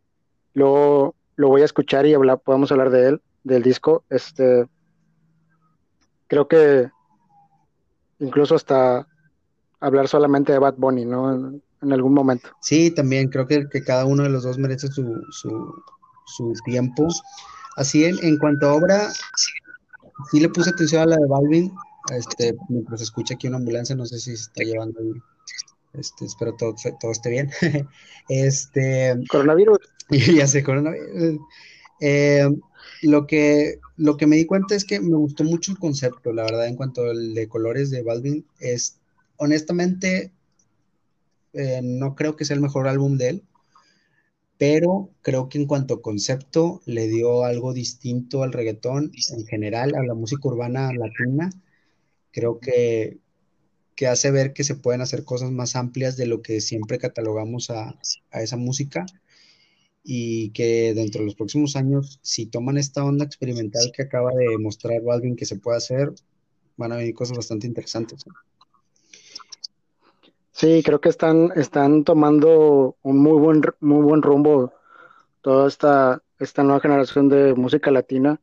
lo, 0.52 1.14
lo 1.36 1.48
voy 1.48 1.62
a 1.62 1.64
escuchar 1.64 2.04
y 2.04 2.12
hablar, 2.12 2.40
podemos 2.40 2.70
hablar 2.70 2.90
de 2.90 3.08
él, 3.08 3.22
del 3.44 3.62
disco. 3.62 4.04
Este, 4.10 4.66
creo 6.26 6.46
que 6.46 6.90
incluso 8.18 8.54
hasta 8.54 9.06
hablar 9.80 10.06
solamente 10.06 10.52
de 10.52 10.58
Bad 10.58 10.74
Bunny, 10.76 11.04
¿no? 11.04 11.32
En, 11.34 11.62
algún 11.92 12.12
momento. 12.12 12.50
Sí, 12.60 12.90
también 12.90 13.30
creo 13.30 13.46
que, 13.46 13.66
cada 13.82 14.04
uno 14.04 14.22
de 14.22 14.28
los 14.28 14.42
dos 14.42 14.58
merece 14.58 14.88
su, 14.88 15.22
su, 15.30 15.82
su 16.36 16.52
tiempo. 16.64 17.08
Así 17.76 18.04
en, 18.04 18.16
en 18.22 18.38
cuanto 18.38 18.68
a 18.68 18.74
obra, 18.74 19.12
sí 20.30 20.40
le 20.40 20.48
puse 20.48 20.70
atención 20.70 21.02
a 21.02 21.06
la 21.06 21.16
de 21.16 21.26
Balvin, 21.26 21.72
este, 22.16 22.56
mientras 22.68 23.00
escucha 23.00 23.34
aquí 23.34 23.46
una 23.46 23.58
ambulancia, 23.58 23.94
no 23.94 24.06
sé 24.06 24.18
si 24.18 24.36
se 24.36 24.42
está 24.42 24.64
llevando 24.64 25.00
este, 25.92 26.24
espero 26.24 26.54
todo, 26.54 26.74
todo 27.00 27.10
esté 27.10 27.30
bien. 27.30 27.50
este, 28.28 29.16
coronavirus. 29.28 29.78
ya 30.10 30.46
sé, 30.46 30.62
coronavirus. 30.62 31.40
Eh, 32.00 32.48
lo 33.02 33.26
que, 33.26 33.78
lo 33.96 34.16
que 34.16 34.26
me 34.26 34.36
di 34.36 34.46
cuenta 34.46 34.74
es 34.74 34.84
que 34.84 35.00
me 35.00 35.16
gustó 35.16 35.44
mucho 35.44 35.72
el 35.72 35.78
concepto, 35.78 36.32
la 36.32 36.44
verdad, 36.44 36.66
en 36.66 36.76
cuanto 36.76 37.02
al 37.02 37.34
de 37.34 37.48
colores 37.48 37.90
de 37.90 38.02
Balvin, 38.02 38.46
es 38.60 38.98
honestamente, 39.36 40.32
eh, 41.54 41.80
no 41.82 42.14
creo 42.14 42.36
que 42.36 42.44
sea 42.44 42.54
el 42.54 42.62
mejor 42.62 42.88
álbum 42.88 43.16
de 43.16 43.28
él, 43.28 43.44
pero 44.60 45.08
creo 45.22 45.48
que 45.48 45.56
en 45.56 45.66
cuanto 45.66 45.94
a 45.94 46.02
concepto 46.02 46.82
le 46.84 47.08
dio 47.08 47.44
algo 47.44 47.72
distinto 47.72 48.42
al 48.42 48.52
reggaetón 48.52 49.10
en 49.30 49.46
general, 49.46 49.94
a 49.94 50.04
la 50.04 50.14
música 50.14 50.48
urbana 50.48 50.92
latina. 50.92 51.48
Creo 52.30 52.60
que, 52.60 53.20
que 53.96 54.06
hace 54.06 54.30
ver 54.30 54.52
que 54.52 54.64
se 54.64 54.76
pueden 54.76 55.00
hacer 55.00 55.24
cosas 55.24 55.50
más 55.50 55.76
amplias 55.76 56.18
de 56.18 56.26
lo 56.26 56.42
que 56.42 56.60
siempre 56.60 56.98
catalogamos 56.98 57.70
a, 57.70 57.98
a 58.32 58.42
esa 58.42 58.58
música 58.58 59.06
y 60.04 60.50
que 60.50 60.92
dentro 60.94 61.20
de 61.20 61.28
los 61.28 61.36
próximos 61.36 61.74
años, 61.74 62.20
si 62.22 62.44
toman 62.44 62.76
esta 62.76 63.02
onda 63.02 63.24
experimental 63.24 63.90
que 63.96 64.02
acaba 64.02 64.30
de 64.34 64.58
mostrar 64.58 65.00
Balvin 65.00 65.36
que 65.36 65.46
se 65.46 65.56
puede 65.56 65.78
hacer, 65.78 66.12
van 66.76 66.92
a 66.92 66.96
venir 66.96 67.14
cosas 67.14 67.38
bastante 67.38 67.66
interesantes. 67.66 68.26
Sí, 70.60 70.82
creo 70.84 71.00
que 71.00 71.08
están, 71.08 71.52
están 71.56 72.04
tomando 72.04 72.94
un 73.00 73.16
muy 73.16 73.40
buen, 73.40 73.62
muy 73.80 74.02
buen 74.02 74.20
rumbo 74.20 74.74
toda 75.40 75.66
esta, 75.66 76.22
esta 76.38 76.62
nueva 76.62 76.80
generación 76.80 77.30
de 77.30 77.54
música 77.54 77.90
latina, 77.90 78.38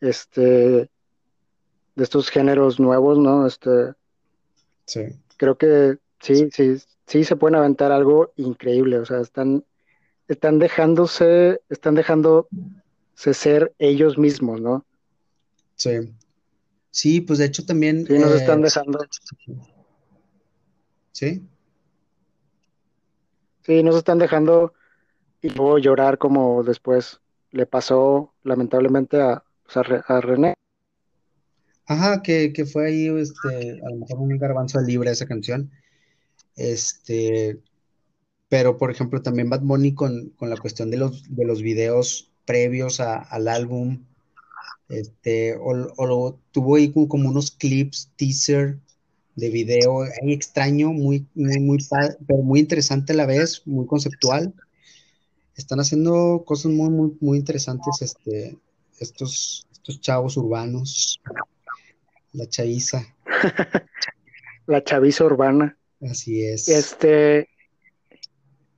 este, 0.00 0.40
de 0.40 0.88
estos 2.02 2.30
géneros 2.30 2.80
nuevos, 2.80 3.18
¿no? 3.18 3.46
Este, 3.46 3.92
sí. 4.86 5.00
Creo 5.36 5.58
que 5.58 5.98
sí, 6.20 6.48
sí, 6.50 6.76
sí 7.06 7.24
se 7.24 7.36
pueden 7.36 7.56
aventar 7.56 7.92
algo 7.92 8.32
increíble, 8.36 8.98
o 8.98 9.04
sea, 9.04 9.20
están, 9.20 9.62
están 10.28 10.60
dejándose, 10.60 11.60
están 11.68 11.94
dejándose 11.94 12.48
ser 13.34 13.74
ellos 13.78 14.16
mismos, 14.16 14.62
¿no? 14.62 14.86
Sí. 15.76 16.10
Sí, 16.90 17.20
pues 17.20 17.38
de 17.38 17.44
hecho 17.44 17.66
también. 17.66 18.06
Sí, 18.06 18.18
nos 18.18 18.32
están 18.32 18.60
eh, 18.60 18.62
dejando. 18.62 18.98
¿Sí? 21.12 21.42
Sí, 23.62 23.82
nos 23.82 23.96
están 23.96 24.18
dejando 24.18 24.72
y 25.42 25.50
luego 25.50 25.78
llorar 25.78 26.18
como 26.18 26.62
después 26.62 27.20
le 27.50 27.66
pasó 27.66 28.32
lamentablemente 28.42 29.20
a, 29.20 29.44
pues, 29.64 29.76
a, 29.76 30.20
René. 30.20 30.54
Ajá, 31.86 32.22
que, 32.22 32.52
fue 32.70 32.86
ahí 32.86 33.06
este, 33.08 33.80
a 33.84 33.90
lo 33.90 33.96
mejor 33.96 34.18
un 34.18 34.38
garbanzo 34.38 34.80
libre 34.80 35.10
esa 35.10 35.26
canción. 35.26 35.70
Este, 36.56 37.58
pero 38.48 38.76
por 38.76 38.90
ejemplo 38.90 39.22
también 39.22 39.48
Bad 39.48 39.62
Bunny 39.62 39.94
con, 39.94 40.32
la 40.40 40.56
cuestión 40.56 40.90
de 40.90 40.98
los, 40.98 41.24
de 41.34 41.44
los 41.44 41.62
videos 41.62 42.30
previos 42.44 43.00
al 43.00 43.48
álbum, 43.48 44.04
este, 44.88 45.56
o, 45.56 45.72
lo, 45.74 46.40
tuvo 46.50 46.76
ahí 46.76 46.92
como 46.92 47.28
unos 47.28 47.52
clips, 47.52 48.10
teaser 48.16 48.78
de 49.40 49.48
video 49.50 50.02
ahí 50.02 50.32
extraño, 50.32 50.92
muy, 50.92 51.26
muy, 51.34 51.58
muy, 51.58 51.78
pero 52.26 52.42
muy 52.42 52.60
interesante 52.60 53.12
a 53.12 53.16
la 53.16 53.26
vez, 53.26 53.62
muy 53.66 53.86
conceptual. 53.86 54.54
Están 55.56 55.80
haciendo 55.80 56.44
cosas 56.46 56.72
muy, 56.72 56.90
muy, 56.90 57.16
muy 57.20 57.38
interesantes 57.38 58.02
este, 58.02 58.56
estos, 58.98 59.66
estos 59.72 60.00
chavos 60.00 60.36
urbanos, 60.36 61.20
la 62.32 62.46
chaviza. 62.46 63.04
la 64.66 64.84
chaviza 64.84 65.24
urbana. 65.24 65.76
Así 66.00 66.44
es. 66.44 66.68
Este, 66.68 67.48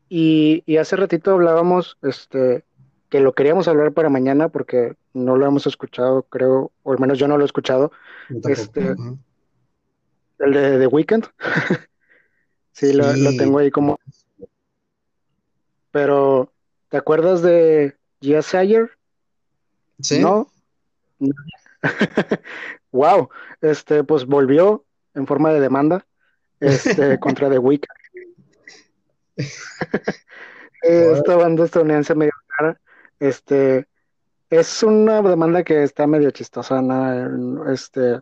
y, 0.09 0.63
y, 0.67 0.77
hace 0.79 0.97
ratito 0.97 1.33
hablábamos, 1.33 1.99
este, 2.03 2.65
que 3.09 3.21
lo 3.21 3.35
queríamos 3.35 3.69
hablar 3.69 3.93
para 3.93 4.09
mañana 4.09 4.49
porque 4.49 4.95
no 5.13 5.37
lo 5.37 5.47
hemos 5.47 5.67
escuchado, 5.67 6.23
creo, 6.25 6.73
o 6.83 6.93
al 6.93 6.99
menos 6.99 7.19
yo 7.19 7.29
no 7.29 7.37
lo 7.37 7.45
he 7.45 7.47
escuchado. 7.47 7.93
Este, 8.49 8.95
el 10.43 10.53
de 10.53 10.79
The 10.79 10.87
Weeknd. 10.87 11.27
sí, 12.73 12.93
Lo, 12.93 13.13
tengo 13.37 13.59
ahí 13.59 13.71
como. 13.71 13.99
Pero, 15.91 16.53
¿te 16.89 16.97
acuerdas 16.97 17.43
de 17.43 17.97
Gia 18.21 18.43
Sayer? 18.43 18.91
Sí. 20.01 20.21
¿No? 20.21 20.51
wow. 22.93 23.29
Este, 23.61 24.05
pues 24.05 24.25
volvió 24.25 24.85
en 25.15 25.27
forma 25.27 25.53
de 25.53 25.61
demanda 25.61 26.07
este, 26.61 27.19
contra 27.21 27.51
The 27.51 27.59
Weeknd. 27.59 27.89
Esta 30.83 31.37
banda 31.37 31.65
estadounidense 31.65 32.15
medio 32.15 32.33
cara. 32.57 32.81
Este, 33.21 33.87
es 34.51 34.83
una 34.83 35.23
demanda 35.23 35.63
que 35.63 35.83
está 35.83 36.07
medio 36.07 36.31
chistosa, 36.31 36.83
¿no? 36.83 37.71
Este, 37.71 38.21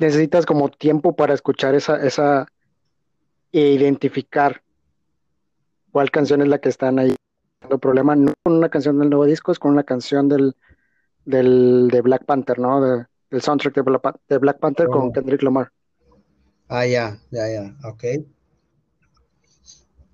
necesitas 0.00 0.46
como 0.46 0.70
tiempo 0.70 1.14
para 1.14 1.34
escuchar 1.34 1.74
esa, 1.74 2.04
esa 2.04 2.46
e 3.52 3.72
identificar 3.72 4.62
cuál 5.92 6.10
canción 6.10 6.40
es 6.42 6.48
la 6.48 6.58
que 6.58 6.68
están 6.68 6.98
ahí. 6.98 7.14
El 7.68 7.78
problema 7.78 8.16
no 8.16 8.32
con 8.42 8.54
una 8.54 8.70
canción 8.70 8.98
del 8.98 9.10
nuevo 9.10 9.26
disco, 9.26 9.52
es 9.52 9.58
con 9.58 9.72
una 9.72 9.84
canción 9.84 10.28
del, 10.28 10.56
del 11.24 11.88
de 11.88 12.00
Black 12.00 12.24
Panther, 12.24 12.58
¿no? 12.58 12.80
De, 12.80 13.06
del 13.30 13.42
soundtrack 13.42 13.74
de 13.74 13.82
Black, 13.82 14.20
de 14.28 14.38
Black 14.38 14.58
Panther 14.58 14.88
con 14.88 15.08
oh. 15.08 15.12
Kendrick 15.12 15.42
Lamar. 15.42 15.70
Ah, 16.68 16.86
ya, 16.86 17.18
ya, 17.30 17.48
ya, 17.48 17.88
ok. 17.88 18.04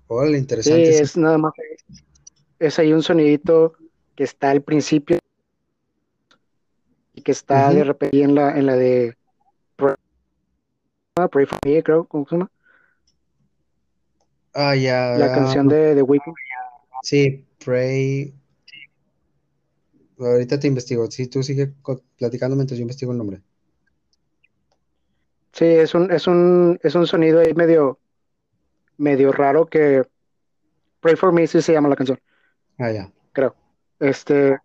Hola, 0.07 0.37
interesante. 0.37 0.93
Sí, 0.93 1.01
es 1.01 1.17
nada 1.17 1.37
más. 1.37 1.53
Es 2.59 2.79
ahí 2.79 2.93
un 2.93 3.03
sonidito 3.03 3.73
que 4.15 4.23
está 4.23 4.51
al 4.51 4.61
principio 4.61 5.19
y 7.13 7.21
que 7.21 7.31
está 7.31 7.71
de 7.71 7.83
repente 7.83 8.21
en 8.21 8.35
la, 8.35 8.57
en 8.57 8.65
la 8.65 8.75
de 8.75 9.16
Pray 11.27 11.47
for 11.47 11.57
Me, 11.65 11.81
creo, 11.81 12.05
¿cómo 12.05 12.25
se 12.27 12.35
llama? 12.35 12.51
Ah, 14.53 14.75
ya. 14.75 15.15
La 15.17 15.33
canción 15.33 15.67
de 15.67 15.95
The 15.95 16.01
Weeknd. 16.01 16.35
Sí, 17.01 17.45
Pray. 17.63 18.33
Ahorita 20.19 20.59
te 20.59 20.67
investigo. 20.67 21.09
Si 21.09 21.27
tú 21.27 21.43
sigues 21.43 21.69
platicando 22.17 22.55
mientras 22.55 22.77
yo 22.77 22.81
investigo 22.81 23.11
el 23.11 23.17
nombre. 23.17 23.41
Sí, 25.53 25.65
es 25.65 25.95
un, 25.95 26.11
es 26.11 26.27
un, 26.27 26.79
es 26.83 26.95
un 26.95 27.07
sonido 27.07 27.39
ahí 27.39 27.53
medio, 27.53 27.99
medio 28.97 29.31
raro 29.31 29.65
que 29.65 30.03
Pray 30.99 31.15
for 31.15 31.33
Me 31.33 31.47
sí 31.47 31.61
se 31.61 31.73
llama 31.73 31.89
la 31.89 31.95
canción. 31.95 32.19
Ah, 32.77 32.91
ya. 32.91 33.11
Creo. 33.31 33.55
Este, 33.99 34.57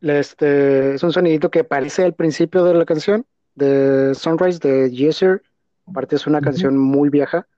este, 0.00 0.94
es 0.94 1.02
un 1.02 1.12
sonidito 1.12 1.50
que 1.50 1.60
aparece 1.60 2.04
al 2.04 2.14
principio 2.14 2.64
de 2.64 2.74
la 2.74 2.84
canción 2.84 3.26
de 3.56 4.14
Sunrise 4.16 4.60
de 4.60 4.90
Yeser. 4.92 5.42
Aparte 5.86 6.16
es 6.16 6.28
una 6.28 6.42
canción 6.42 6.78
muy 6.78 7.10
vieja. 7.10 7.48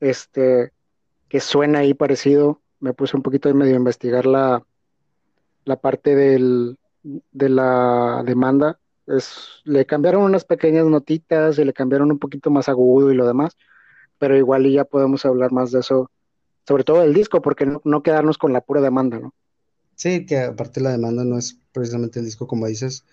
este, 0.00 0.72
que 1.28 1.40
suena 1.40 1.80
ahí 1.80 1.94
parecido. 1.94 2.62
Me 2.80 2.94
puse 2.94 3.16
un 3.16 3.22
poquito 3.24 3.48
de 3.48 3.54
medio 3.56 3.74
a 3.74 3.78
investigar 3.78 4.26
la, 4.26 4.66
la 5.64 5.76
parte 5.80 6.14
del, 6.16 6.78
de 7.02 7.48
la 7.48 8.22
demanda. 8.26 8.80
Es, 9.06 9.60
le 9.64 9.86
cambiaron 9.86 10.22
unas 10.22 10.44
pequeñas 10.44 10.86
notitas 10.86 11.58
y 11.58 11.64
le 11.64 11.72
cambiaron 11.72 12.10
un 12.12 12.18
poquito 12.18 12.50
más 12.50 12.68
agudo 12.68 13.12
y 13.12 13.16
lo 13.16 13.26
demás, 13.26 13.56
pero 14.18 14.36
igual 14.38 14.70
ya 14.70 14.84
podemos 14.86 15.26
hablar 15.26 15.52
más 15.52 15.72
de 15.72 15.80
eso, 15.80 16.10
sobre 16.66 16.84
todo 16.84 17.02
del 17.02 17.14
disco, 17.14 17.42
porque 17.42 17.66
no, 17.66 17.82
no 17.84 18.02
quedarnos 18.04 18.38
con 18.38 18.52
la 18.54 18.62
pura 18.62 18.82
demanda, 18.82 19.20
¿no? 19.20 19.34
Sí, 19.96 20.24
que 20.26 20.38
aparte 20.38 20.80
la 20.80 20.90
demanda 20.92 21.24
no 21.24 21.38
es 21.38 21.60
precisamente 21.72 22.18
el 22.20 22.24
disco 22.26 22.46
como 22.46 22.66
dices. 22.66 23.04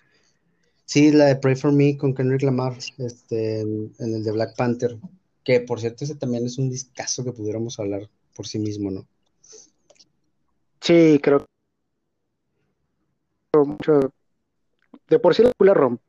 Sí, 0.92 1.10
la 1.10 1.24
de 1.24 1.36
Pray 1.36 1.56
for 1.56 1.72
Me 1.72 1.96
con 1.96 2.14
Kendrick 2.14 2.42
Lamar, 2.42 2.76
este, 2.98 3.62
en, 3.62 3.94
el 3.98 4.22
de 4.22 4.30
Black 4.30 4.54
Panther, 4.56 4.98
que 5.42 5.60
por 5.60 5.80
cierto 5.80 6.04
ese 6.04 6.16
también 6.16 6.44
es 6.44 6.58
un 6.58 6.68
discazo 6.68 7.24
que 7.24 7.32
pudiéramos 7.32 7.80
hablar 7.80 8.10
por 8.36 8.46
sí 8.46 8.58
mismo, 8.58 8.90
¿no? 8.90 9.06
Sí, 10.82 11.18
creo 11.22 11.38
que 11.38 11.46
mucho 13.58 14.12
de 15.08 15.18
por 15.18 15.34
sí 15.34 15.42
la 15.42 15.52
película 15.52 15.72
rompe. 15.72 16.02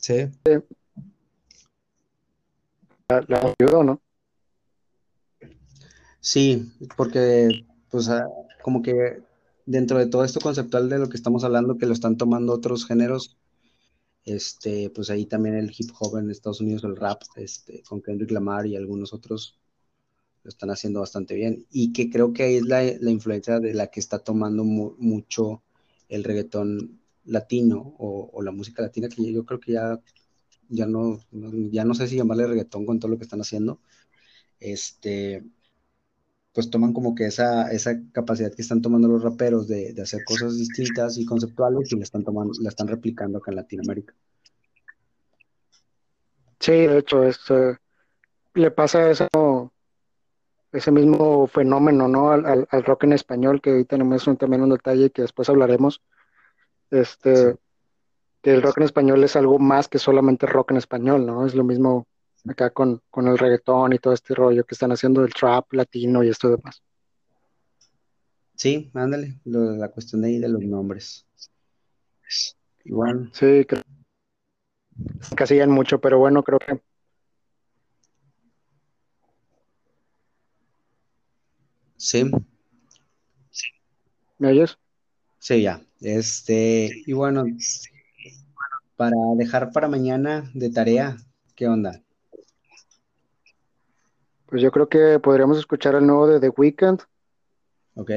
Sí. 0.00 0.30
La, 3.08 3.24
la 3.26 3.54
ayudó, 3.58 3.82
¿no? 3.82 4.02
Sí, 6.20 6.70
porque 6.94 7.64
pues 7.90 8.10
ah, 8.10 8.28
como 8.62 8.82
que 8.82 9.22
dentro 9.66 9.98
de 9.98 10.06
todo 10.06 10.24
esto 10.24 10.40
conceptual 10.40 10.88
de 10.88 10.98
lo 10.98 11.08
que 11.08 11.16
estamos 11.16 11.44
hablando, 11.44 11.78
que 11.78 11.86
lo 11.86 11.92
están 11.92 12.16
tomando 12.16 12.52
otros 12.52 12.86
géneros, 12.86 13.36
este, 14.24 14.90
pues 14.90 15.10
ahí 15.10 15.26
también 15.26 15.56
el 15.56 15.72
hip 15.76 15.90
hop 15.98 16.18
en 16.18 16.30
Estados 16.30 16.60
Unidos, 16.60 16.84
el 16.84 16.96
rap, 16.96 17.22
este, 17.36 17.82
con 17.82 18.02
Kendrick 18.02 18.30
Lamar 18.30 18.66
y 18.66 18.76
algunos 18.76 19.12
otros 19.12 19.58
lo 20.42 20.48
están 20.48 20.70
haciendo 20.70 21.00
bastante 21.00 21.34
bien. 21.34 21.66
Y 21.70 21.92
que 21.92 22.10
creo 22.10 22.32
que 22.32 22.44
ahí 22.44 22.56
es 22.56 22.64
la, 22.66 22.84
influencia 23.10 23.60
de 23.60 23.74
la 23.74 23.88
que 23.88 24.00
está 24.00 24.18
tomando 24.20 24.64
mucho 24.64 25.62
el 26.08 26.24
reggaetón 26.24 27.00
latino 27.24 27.94
o, 27.98 28.42
la 28.42 28.52
música 28.52 28.82
latina, 28.82 29.08
que 29.08 29.32
yo 29.32 29.44
creo 29.44 29.60
que 29.60 29.72
ya, 29.72 30.00
ya 30.68 30.86
no, 30.86 31.20
ya 31.70 31.84
no 31.84 31.94
sé 31.94 32.08
si 32.08 32.16
llamarle 32.16 32.46
reggaetón 32.46 32.86
con 32.86 32.98
todo 32.98 33.10
lo 33.10 33.18
que 33.18 33.24
están 33.24 33.40
haciendo. 33.40 33.80
Este, 34.60 35.44
pues 36.52 36.68
toman 36.70 36.92
como 36.92 37.14
que 37.14 37.26
esa, 37.26 37.70
esa 37.72 37.94
capacidad 38.12 38.52
que 38.52 38.62
están 38.62 38.82
tomando 38.82 39.08
los 39.08 39.22
raperos 39.22 39.68
de, 39.68 39.94
hacer 40.02 40.22
cosas 40.24 40.56
distintas 40.56 41.16
y 41.16 41.24
conceptuales 41.24 41.90
y 41.92 41.96
la 41.96 42.02
están 42.02 42.24
tomando, 42.24 42.52
la 42.60 42.68
están 42.68 42.88
replicando 42.88 43.38
acá 43.38 43.50
en 43.50 43.56
Latinoamérica. 43.56 44.14
Sí, 46.60 46.72
de 46.72 46.98
hecho, 46.98 47.24
este, 47.24 47.78
le 48.54 48.70
pasa 48.70 49.10
eso, 49.10 49.72
ese 50.70 50.90
mismo 50.90 51.46
fenómeno, 51.46 52.06
¿no? 52.06 52.30
Al, 52.30 52.66
rock 52.84 53.04
en 53.04 53.14
español, 53.14 53.60
que 53.60 53.72
hoy 53.72 53.84
tenemos 53.84 54.26
un, 54.26 54.36
también 54.36 54.62
un 54.62 54.70
detalle 54.70 55.10
que 55.10 55.22
después 55.22 55.48
hablaremos. 55.48 56.02
Este, 56.90 57.56
que 58.42 58.52
el 58.52 58.62
rock 58.62 58.78
en 58.78 58.84
español 58.84 59.24
es 59.24 59.36
algo 59.36 59.58
más 59.58 59.88
que 59.88 59.98
solamente 59.98 60.46
rock 60.46 60.72
en 60.72 60.76
español, 60.76 61.24
¿no? 61.26 61.46
Es 61.46 61.54
lo 61.54 61.64
mismo 61.64 62.06
acá 62.48 62.70
con, 62.70 63.00
con 63.10 63.28
el 63.28 63.38
reggaetón 63.38 63.92
y 63.92 63.98
todo 63.98 64.14
este 64.14 64.34
rollo 64.34 64.64
que 64.64 64.74
están 64.74 64.92
haciendo 64.92 65.22
del 65.22 65.32
trap 65.32 65.72
latino 65.72 66.22
y 66.22 66.28
esto 66.28 66.48
demás. 66.50 66.82
Sí, 68.54 68.90
ándale, 68.94 69.40
la 69.44 69.88
cuestión 69.88 70.22
de 70.22 70.28
ahí 70.28 70.38
de 70.38 70.48
los 70.48 70.62
nombres. 70.62 71.26
Igual. 72.84 73.30
Sí, 73.32 73.64
creo 73.66 73.82
que 75.36 75.66
mucho, 75.66 76.00
pero 76.00 76.18
bueno, 76.18 76.42
creo 76.42 76.58
que. 76.58 76.80
Sí. 81.96 82.30
¿Me 84.38 84.48
oyes? 84.48 84.76
Sí, 85.38 85.62
ya. 85.62 85.80
Este, 86.00 86.90
y 87.06 87.12
bueno, 87.12 87.44
para 88.96 89.16
dejar 89.36 89.70
para 89.72 89.88
mañana 89.88 90.50
de 90.54 90.70
tarea, 90.70 91.16
¿qué 91.54 91.68
onda? 91.68 92.02
Pues 94.52 94.60
yo 94.60 94.70
creo 94.70 94.86
que 94.86 95.18
podríamos 95.18 95.56
escuchar 95.56 95.94
el 95.94 96.06
nuevo 96.06 96.26
de 96.26 96.38
The 96.38 96.50
Weeknd. 96.50 97.00
Ok. 97.94 98.10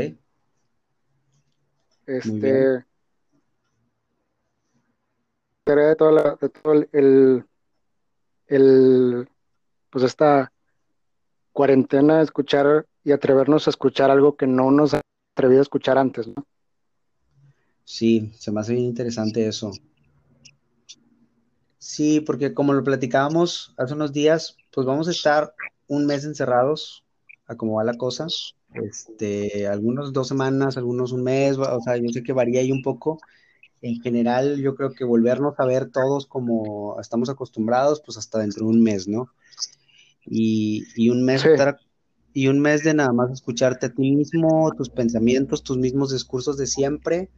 Este. 2.08 2.84
De, 5.66 5.96
toda 5.96 6.12
la, 6.12 6.36
de 6.36 6.50
todo 6.50 6.74
el, 6.92 7.46
el, 8.48 9.30
pues 9.90 10.04
esta 10.04 10.52
cuarentena, 11.54 12.22
escuchar 12.22 12.86
y 13.06 13.14
atrevernos 13.14 13.68
a 13.68 13.70
escuchar 13.70 14.12
algo 14.12 14.36
que 14.36 14.46
no 14.46 14.72
nos 14.72 14.94
ha 14.94 15.00
atrevido 15.38 15.62
a 15.62 15.62
escuchar 15.62 15.98
antes, 15.98 16.28
¿no? 16.28 16.46
Sí, 17.86 18.34
se 18.38 18.52
me 18.52 18.60
hace 18.60 18.74
bien 18.74 18.88
interesante 18.88 19.48
eso. 19.48 19.72
Sí, 21.78 22.20
porque 22.20 22.54
como 22.54 22.74
lo 22.74 22.84
platicábamos 22.84 23.74
hace 23.78 23.94
unos 23.94 24.12
días, 24.12 24.58
pues 24.74 24.86
vamos 24.86 25.08
a 25.08 25.12
estar 25.12 25.56
un 25.88 26.06
mes 26.06 26.26
encerrados, 26.26 27.04
a 27.48 27.56
cómo 27.56 27.76
va 27.76 27.84
la 27.84 27.96
cosa. 27.96 28.28
Este, 28.74 29.68
algunos 29.68 30.12
dos 30.14 30.28
semanas, 30.28 30.78
algunos 30.78 31.12
un 31.12 31.24
mes, 31.24 31.58
o 31.58 31.82
sea, 31.82 31.98
yo 31.98 32.10
sé 32.10 32.24
que 32.24 32.34
varía 32.34 32.62
ahí 32.62 32.72
un 32.72 32.82
poco. 32.82 33.20
En 33.82 34.02
general, 34.02 34.62
yo 34.62 34.76
creo 34.76 34.94
que 34.94 35.06
volvernos 35.06 35.56
a 35.60 35.66
ver 35.66 35.92
todos 35.92 36.26
como 36.28 37.00
estamos 37.00 37.30
acostumbrados, 37.30 38.02
pues 38.04 38.18
hasta 38.18 38.40
dentro 38.40 38.66
de 38.66 38.72
un 38.72 38.82
mes, 38.82 39.08
¿no? 39.08 39.30
Y, 40.26 40.84
y 40.96 41.10
un 41.10 41.24
mes 41.24 41.46
y 42.36 42.50
un 42.50 42.60
mes 42.60 42.84
de 42.84 42.94
nada 42.94 43.14
más 43.14 43.32
escucharte 43.32 43.86
a 43.86 43.94
ti 43.94 44.12
mismo, 44.12 44.70
tus 44.76 44.90
pensamientos, 44.90 45.64
tus 45.64 45.78
mismos 45.78 46.12
discursos 46.12 46.58
de 46.58 46.68
siempre, 46.68 47.32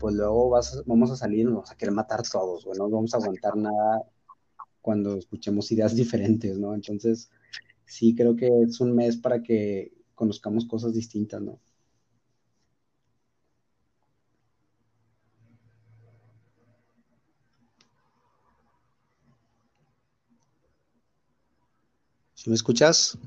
pues 0.00 0.16
luego 0.16 0.50
vas, 0.50 0.82
vamos 0.84 1.12
a 1.12 1.16
salir 1.16 1.44
nos 1.44 1.54
vamos 1.54 1.70
a 1.70 1.76
querer 1.76 1.94
matar 1.94 2.22
todos, 2.28 2.64
bueno, 2.64 2.88
no 2.88 2.96
vamos 2.96 3.14
a 3.14 3.18
aguantar 3.18 3.56
nada 3.56 4.02
cuando 4.82 5.16
escuchemos 5.16 5.70
ideas 5.70 5.94
diferentes, 5.96 6.58
¿no? 6.58 6.74
Entonces, 6.74 7.30
sí 7.86 8.14
creo 8.14 8.36
que 8.36 8.48
es 8.62 8.80
un 8.80 8.94
mes 8.94 9.16
para 9.16 9.42
que 9.42 9.92
conozcamos 10.14 10.66
cosas 10.66 10.94
distintas, 10.94 11.40
¿no? 11.42 11.58
¿Sí 22.34 22.50
me 22.50 22.54
escuchas? 22.54 23.18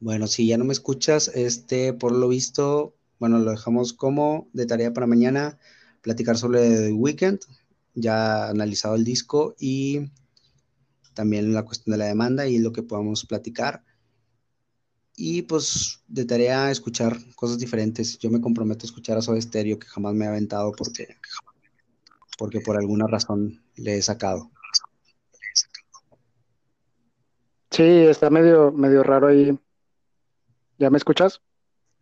Bueno, 0.00 0.26
si 0.26 0.46
ya 0.46 0.56
no 0.56 0.64
me 0.64 0.72
escuchas, 0.72 1.28
este, 1.34 1.92
por 1.92 2.12
lo 2.12 2.28
visto, 2.28 2.94
bueno, 3.18 3.38
lo 3.38 3.50
dejamos 3.50 3.92
como 3.92 4.48
de 4.52 4.66
tarea 4.66 4.92
para 4.92 5.06
mañana, 5.06 5.58
platicar 6.02 6.36
sobre 6.36 6.60
The 6.60 6.92
Weekend, 6.92 7.40
ya 7.94 8.48
analizado 8.48 8.94
el 8.94 9.04
disco 9.04 9.54
y 9.58 10.10
también 11.14 11.52
la 11.52 11.64
cuestión 11.64 11.92
de 11.92 11.98
la 11.98 12.04
demanda 12.04 12.46
y 12.46 12.58
lo 12.58 12.72
que 12.72 12.82
podamos 12.82 13.24
platicar. 13.24 13.82
Y 15.16 15.42
pues 15.42 16.04
de 16.06 16.26
tarea 16.26 16.70
escuchar 16.70 17.16
cosas 17.34 17.58
diferentes. 17.58 18.18
Yo 18.18 18.30
me 18.30 18.40
comprometo 18.40 18.84
a 18.84 18.88
escuchar 18.88 19.16
a 19.16 19.22
Soda 19.22 19.40
Stereo, 19.40 19.78
que 19.78 19.86
jamás 19.86 20.14
me 20.14 20.26
ha 20.26 20.28
aventado 20.28 20.72
porque, 20.72 21.16
porque 22.36 22.60
por 22.60 22.76
alguna 22.76 23.06
razón 23.06 23.62
le 23.76 23.96
he 23.96 24.02
sacado. 24.02 24.50
Sí, 27.70 27.82
está 27.82 28.28
medio, 28.28 28.72
medio 28.72 29.02
raro 29.02 29.28
ahí. 29.28 29.58
¿Ya 30.78 30.90
me 30.90 30.98
escuchas? 30.98 31.40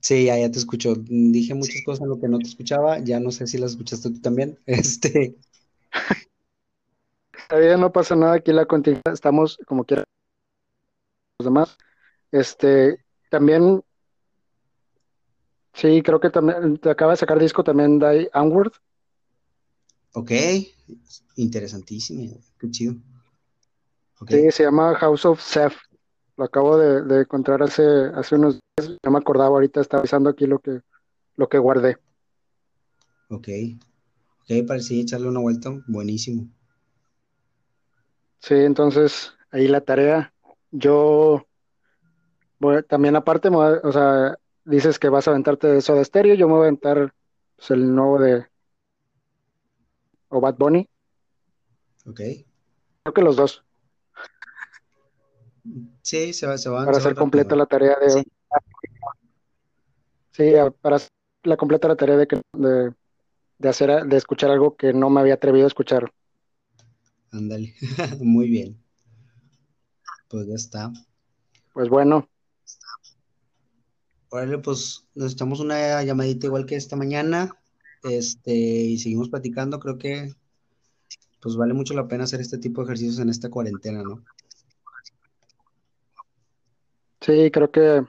Sí, 0.04 0.26
ya, 0.26 0.34
te 0.50 0.58
escucho. 0.58 0.96
Dije 0.98 1.54
muchas 1.54 1.80
cosas 1.82 2.02
en 2.02 2.10
lo 2.10 2.20
que 2.20 2.28
no 2.28 2.38
te 2.38 2.46
escuchaba. 2.46 2.98
Ya 2.98 3.18
no 3.20 3.30
sé 3.30 3.46
si 3.46 3.56
las 3.56 3.70
escuchaste 3.70 4.10
tú 4.10 4.20
también. 4.20 4.58
Este. 4.66 5.34
Todavía 7.48 7.78
no 7.78 7.90
pasa 7.90 8.14
nada 8.14 8.34
aquí 8.34 8.52
la 8.52 8.66
continuidad. 8.66 9.14
Estamos 9.14 9.58
como 9.66 9.82
quiera. 9.84 10.04
Los 11.38 11.46
demás. 11.46 11.78
Este, 12.32 12.98
también. 13.30 13.82
Sí, 15.72 16.02
creo 16.02 16.20
que 16.20 16.28
también 16.28 16.76
te 16.76 16.90
acaba 16.90 17.12
de 17.12 17.16
sacar 17.16 17.38
disco 17.38 17.64
también 17.64 17.98
Die 17.98 18.28
Onward. 18.34 18.72
Ok, 20.12 20.32
interesantísimo. 21.36 22.42
Qué 22.60 22.70
chido. 22.70 22.94
Sí, 24.28 24.50
se 24.50 24.64
llama 24.64 24.94
House 24.96 25.24
of 25.24 25.40
Seth. 25.40 25.72
Lo 26.36 26.44
acabo 26.44 26.76
de, 26.76 27.20
encontrar 27.20 27.62
hace, 27.62 27.82
hace 28.14 28.34
unos 28.34 28.58
días, 28.76 28.96
no 29.04 29.10
me 29.10 29.18
acordaba 29.18 29.50
ahorita, 29.50 29.80
estaba 29.80 30.00
avisando 30.00 30.30
aquí 30.30 30.46
lo 30.46 30.58
que, 30.58 30.80
lo 31.36 31.48
que 31.48 31.58
guardé. 31.58 31.98
Ok, 33.28 33.48
ok, 34.42 34.66
parecía 34.66 35.00
echarle 35.00 35.28
una 35.28 35.40
vuelta, 35.40 35.70
buenísimo. 35.86 36.48
Sí, 38.40 38.54
entonces 38.54 39.32
ahí 39.50 39.68
la 39.68 39.80
tarea. 39.80 40.34
Yo 40.70 41.46
también 42.88 43.16
aparte, 43.16 43.48
o 43.48 43.92
sea, 43.92 44.38
dices 44.64 44.98
que 44.98 45.08
vas 45.08 45.26
a 45.26 45.30
aventarte 45.30 45.68
de 45.68 45.80
Soda 45.80 46.04
Stereo, 46.04 46.34
yo 46.34 46.46
me 46.46 46.54
voy 46.54 46.62
a 46.62 46.68
aventar 46.68 47.14
pues, 47.56 47.70
el 47.70 47.94
nuevo 47.94 48.18
de 48.18 48.46
o 50.28 50.40
Bad 50.40 50.56
Bunny. 50.56 50.88
Ok. 52.06 52.20
Creo 53.02 53.14
que 53.14 53.22
los 53.22 53.36
dos. 53.36 53.63
Sí, 56.02 56.32
se, 56.32 56.46
va, 56.46 56.58
se 56.58 56.68
van. 56.68 56.84
Para 56.84 56.98
hacer 56.98 57.14
completa 57.14 57.56
la 57.56 57.66
tarea 57.66 57.96
de. 57.98 58.10
Sí. 58.10 58.22
sí, 60.32 60.52
para 60.80 60.96
hacer 60.96 61.10
la 61.42 61.56
completa 61.56 61.88
la 61.88 61.96
tarea 61.96 62.16
de, 62.16 62.26
de, 62.52 62.92
de, 63.58 63.68
hacer, 63.68 64.06
de 64.06 64.16
escuchar 64.16 64.50
algo 64.50 64.76
que 64.76 64.92
no 64.92 65.10
me 65.10 65.20
había 65.20 65.34
atrevido 65.34 65.64
a 65.64 65.68
escuchar. 65.68 66.12
Ándale, 67.30 67.74
muy 68.20 68.48
bien. 68.48 68.78
Pues 70.28 70.46
ya 70.46 70.54
está. 70.54 70.92
Pues 71.72 71.88
bueno. 71.88 72.28
Órale, 74.30 74.58
pues 74.58 75.06
nos 75.14 75.32
echamos 75.32 75.60
una 75.60 76.02
llamadita 76.02 76.46
igual 76.46 76.66
que 76.66 76.76
esta 76.76 76.96
mañana. 76.96 77.56
Este, 78.02 78.52
y 78.52 78.98
seguimos 78.98 79.28
platicando. 79.28 79.80
Creo 79.80 79.98
que 79.98 80.34
pues 81.40 81.56
vale 81.56 81.74
mucho 81.74 81.94
la 81.94 82.08
pena 82.08 82.24
hacer 82.24 82.40
este 82.40 82.58
tipo 82.58 82.80
de 82.80 82.86
ejercicios 82.86 83.18
en 83.18 83.28
esta 83.28 83.50
cuarentena, 83.50 84.02
¿no? 84.02 84.24
Sí, 87.24 87.50
creo 87.50 87.70
que 87.70 88.04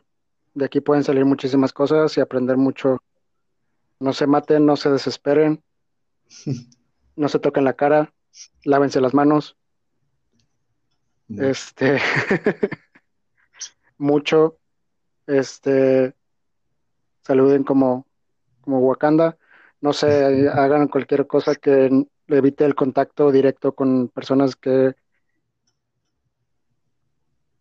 de 0.56 0.66
aquí 0.66 0.82
pueden 0.82 1.06
salir 1.06 1.24
muchísimas 1.24 1.72
cosas 1.72 2.18
y 2.18 2.20
aprender 2.20 2.58
mucho. 2.58 3.02
No 3.98 4.12
se 4.12 4.28
maten, 4.28 4.66
no 4.66 4.76
se 4.76 4.90
desesperen, 4.90 5.64
no 7.16 7.30
se 7.30 7.40
toquen 7.40 7.64
la 7.64 7.76
cara, 7.76 8.14
lávense 8.66 9.00
las 9.00 9.14
manos. 9.14 9.56
Este, 11.30 11.98
mucho, 13.98 14.58
este, 15.28 16.14
saluden 17.22 17.64
como, 17.64 18.06
como 18.60 18.80
Wakanda. 18.80 19.38
No 19.80 19.94
se 19.94 20.50
hagan 20.50 20.90
cualquier 20.90 21.26
cosa 21.26 21.56
que 21.56 22.06
evite 22.28 22.66
el 22.66 22.76
contacto 22.76 23.32
directo 23.32 23.74
con 23.76 24.10
personas 24.10 24.58
que, 24.58 24.94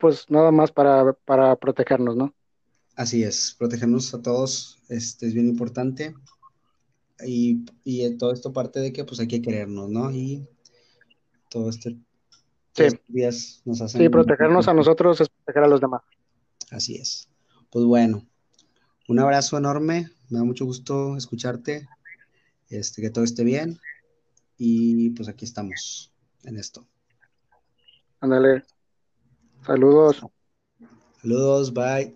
pues 0.05 0.29
nada 0.29 0.51
más 0.51 0.71
para, 0.71 1.15
para 1.25 1.57
protegernos, 1.57 2.15
¿no? 2.15 2.35
Así 2.95 3.23
es, 3.23 3.57
protegernos 3.59 4.13
a 4.13 4.21
todos 4.21 4.77
este, 4.91 5.27
es 5.27 5.33
bien 5.33 5.49
importante. 5.49 6.15
Y, 7.25 7.65
y 7.85 8.11
todo 8.19 8.35
esto 8.35 8.53
parte 8.53 8.81
de 8.81 8.93
que 8.93 9.07
pues 9.07 9.19
hay 9.19 9.29
que 9.29 9.41
querernos, 9.41 9.89
¿no? 9.89 10.11
Y 10.11 10.47
todo 11.49 11.71
este 11.71 11.97
sí. 12.75 12.85
días 13.09 13.63
nos 13.65 13.81
hacen... 13.81 14.03
Sí, 14.03 14.11
protegernos 14.11 14.69
a 14.69 14.75
nosotros 14.75 15.23
es 15.23 15.31
proteger 15.31 15.65
a 15.65 15.69
los 15.69 15.81
demás. 15.81 16.03
Así 16.71 16.97
es. 16.97 17.31
Pues 17.71 17.87
bueno, 17.87 18.27
un 19.09 19.21
abrazo 19.21 19.57
enorme, 19.57 20.11
me 20.29 20.39
da 20.39 20.45
mucho 20.45 20.67
gusto 20.67 21.17
escucharte, 21.17 21.89
este, 22.69 23.01
que 23.01 23.09
todo 23.09 23.25
esté 23.25 23.43
bien 23.43 23.79
y 24.59 25.09
pues 25.13 25.31
aquí 25.31 25.47
estamos 25.47 26.13
en 26.43 26.59
esto. 26.59 26.87
Ándale. 28.21 28.65
Saludos. 29.65 30.23
Saludos, 31.21 31.73
bye. 31.73 32.15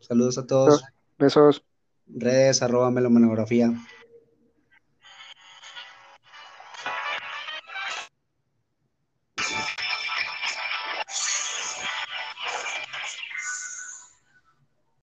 Saludos 0.00 0.38
a 0.38 0.46
todos. 0.46 0.82
Besos. 1.18 1.64
Redes, 2.06 2.62
arroba 2.62 2.90
melomanografía. 2.90 3.72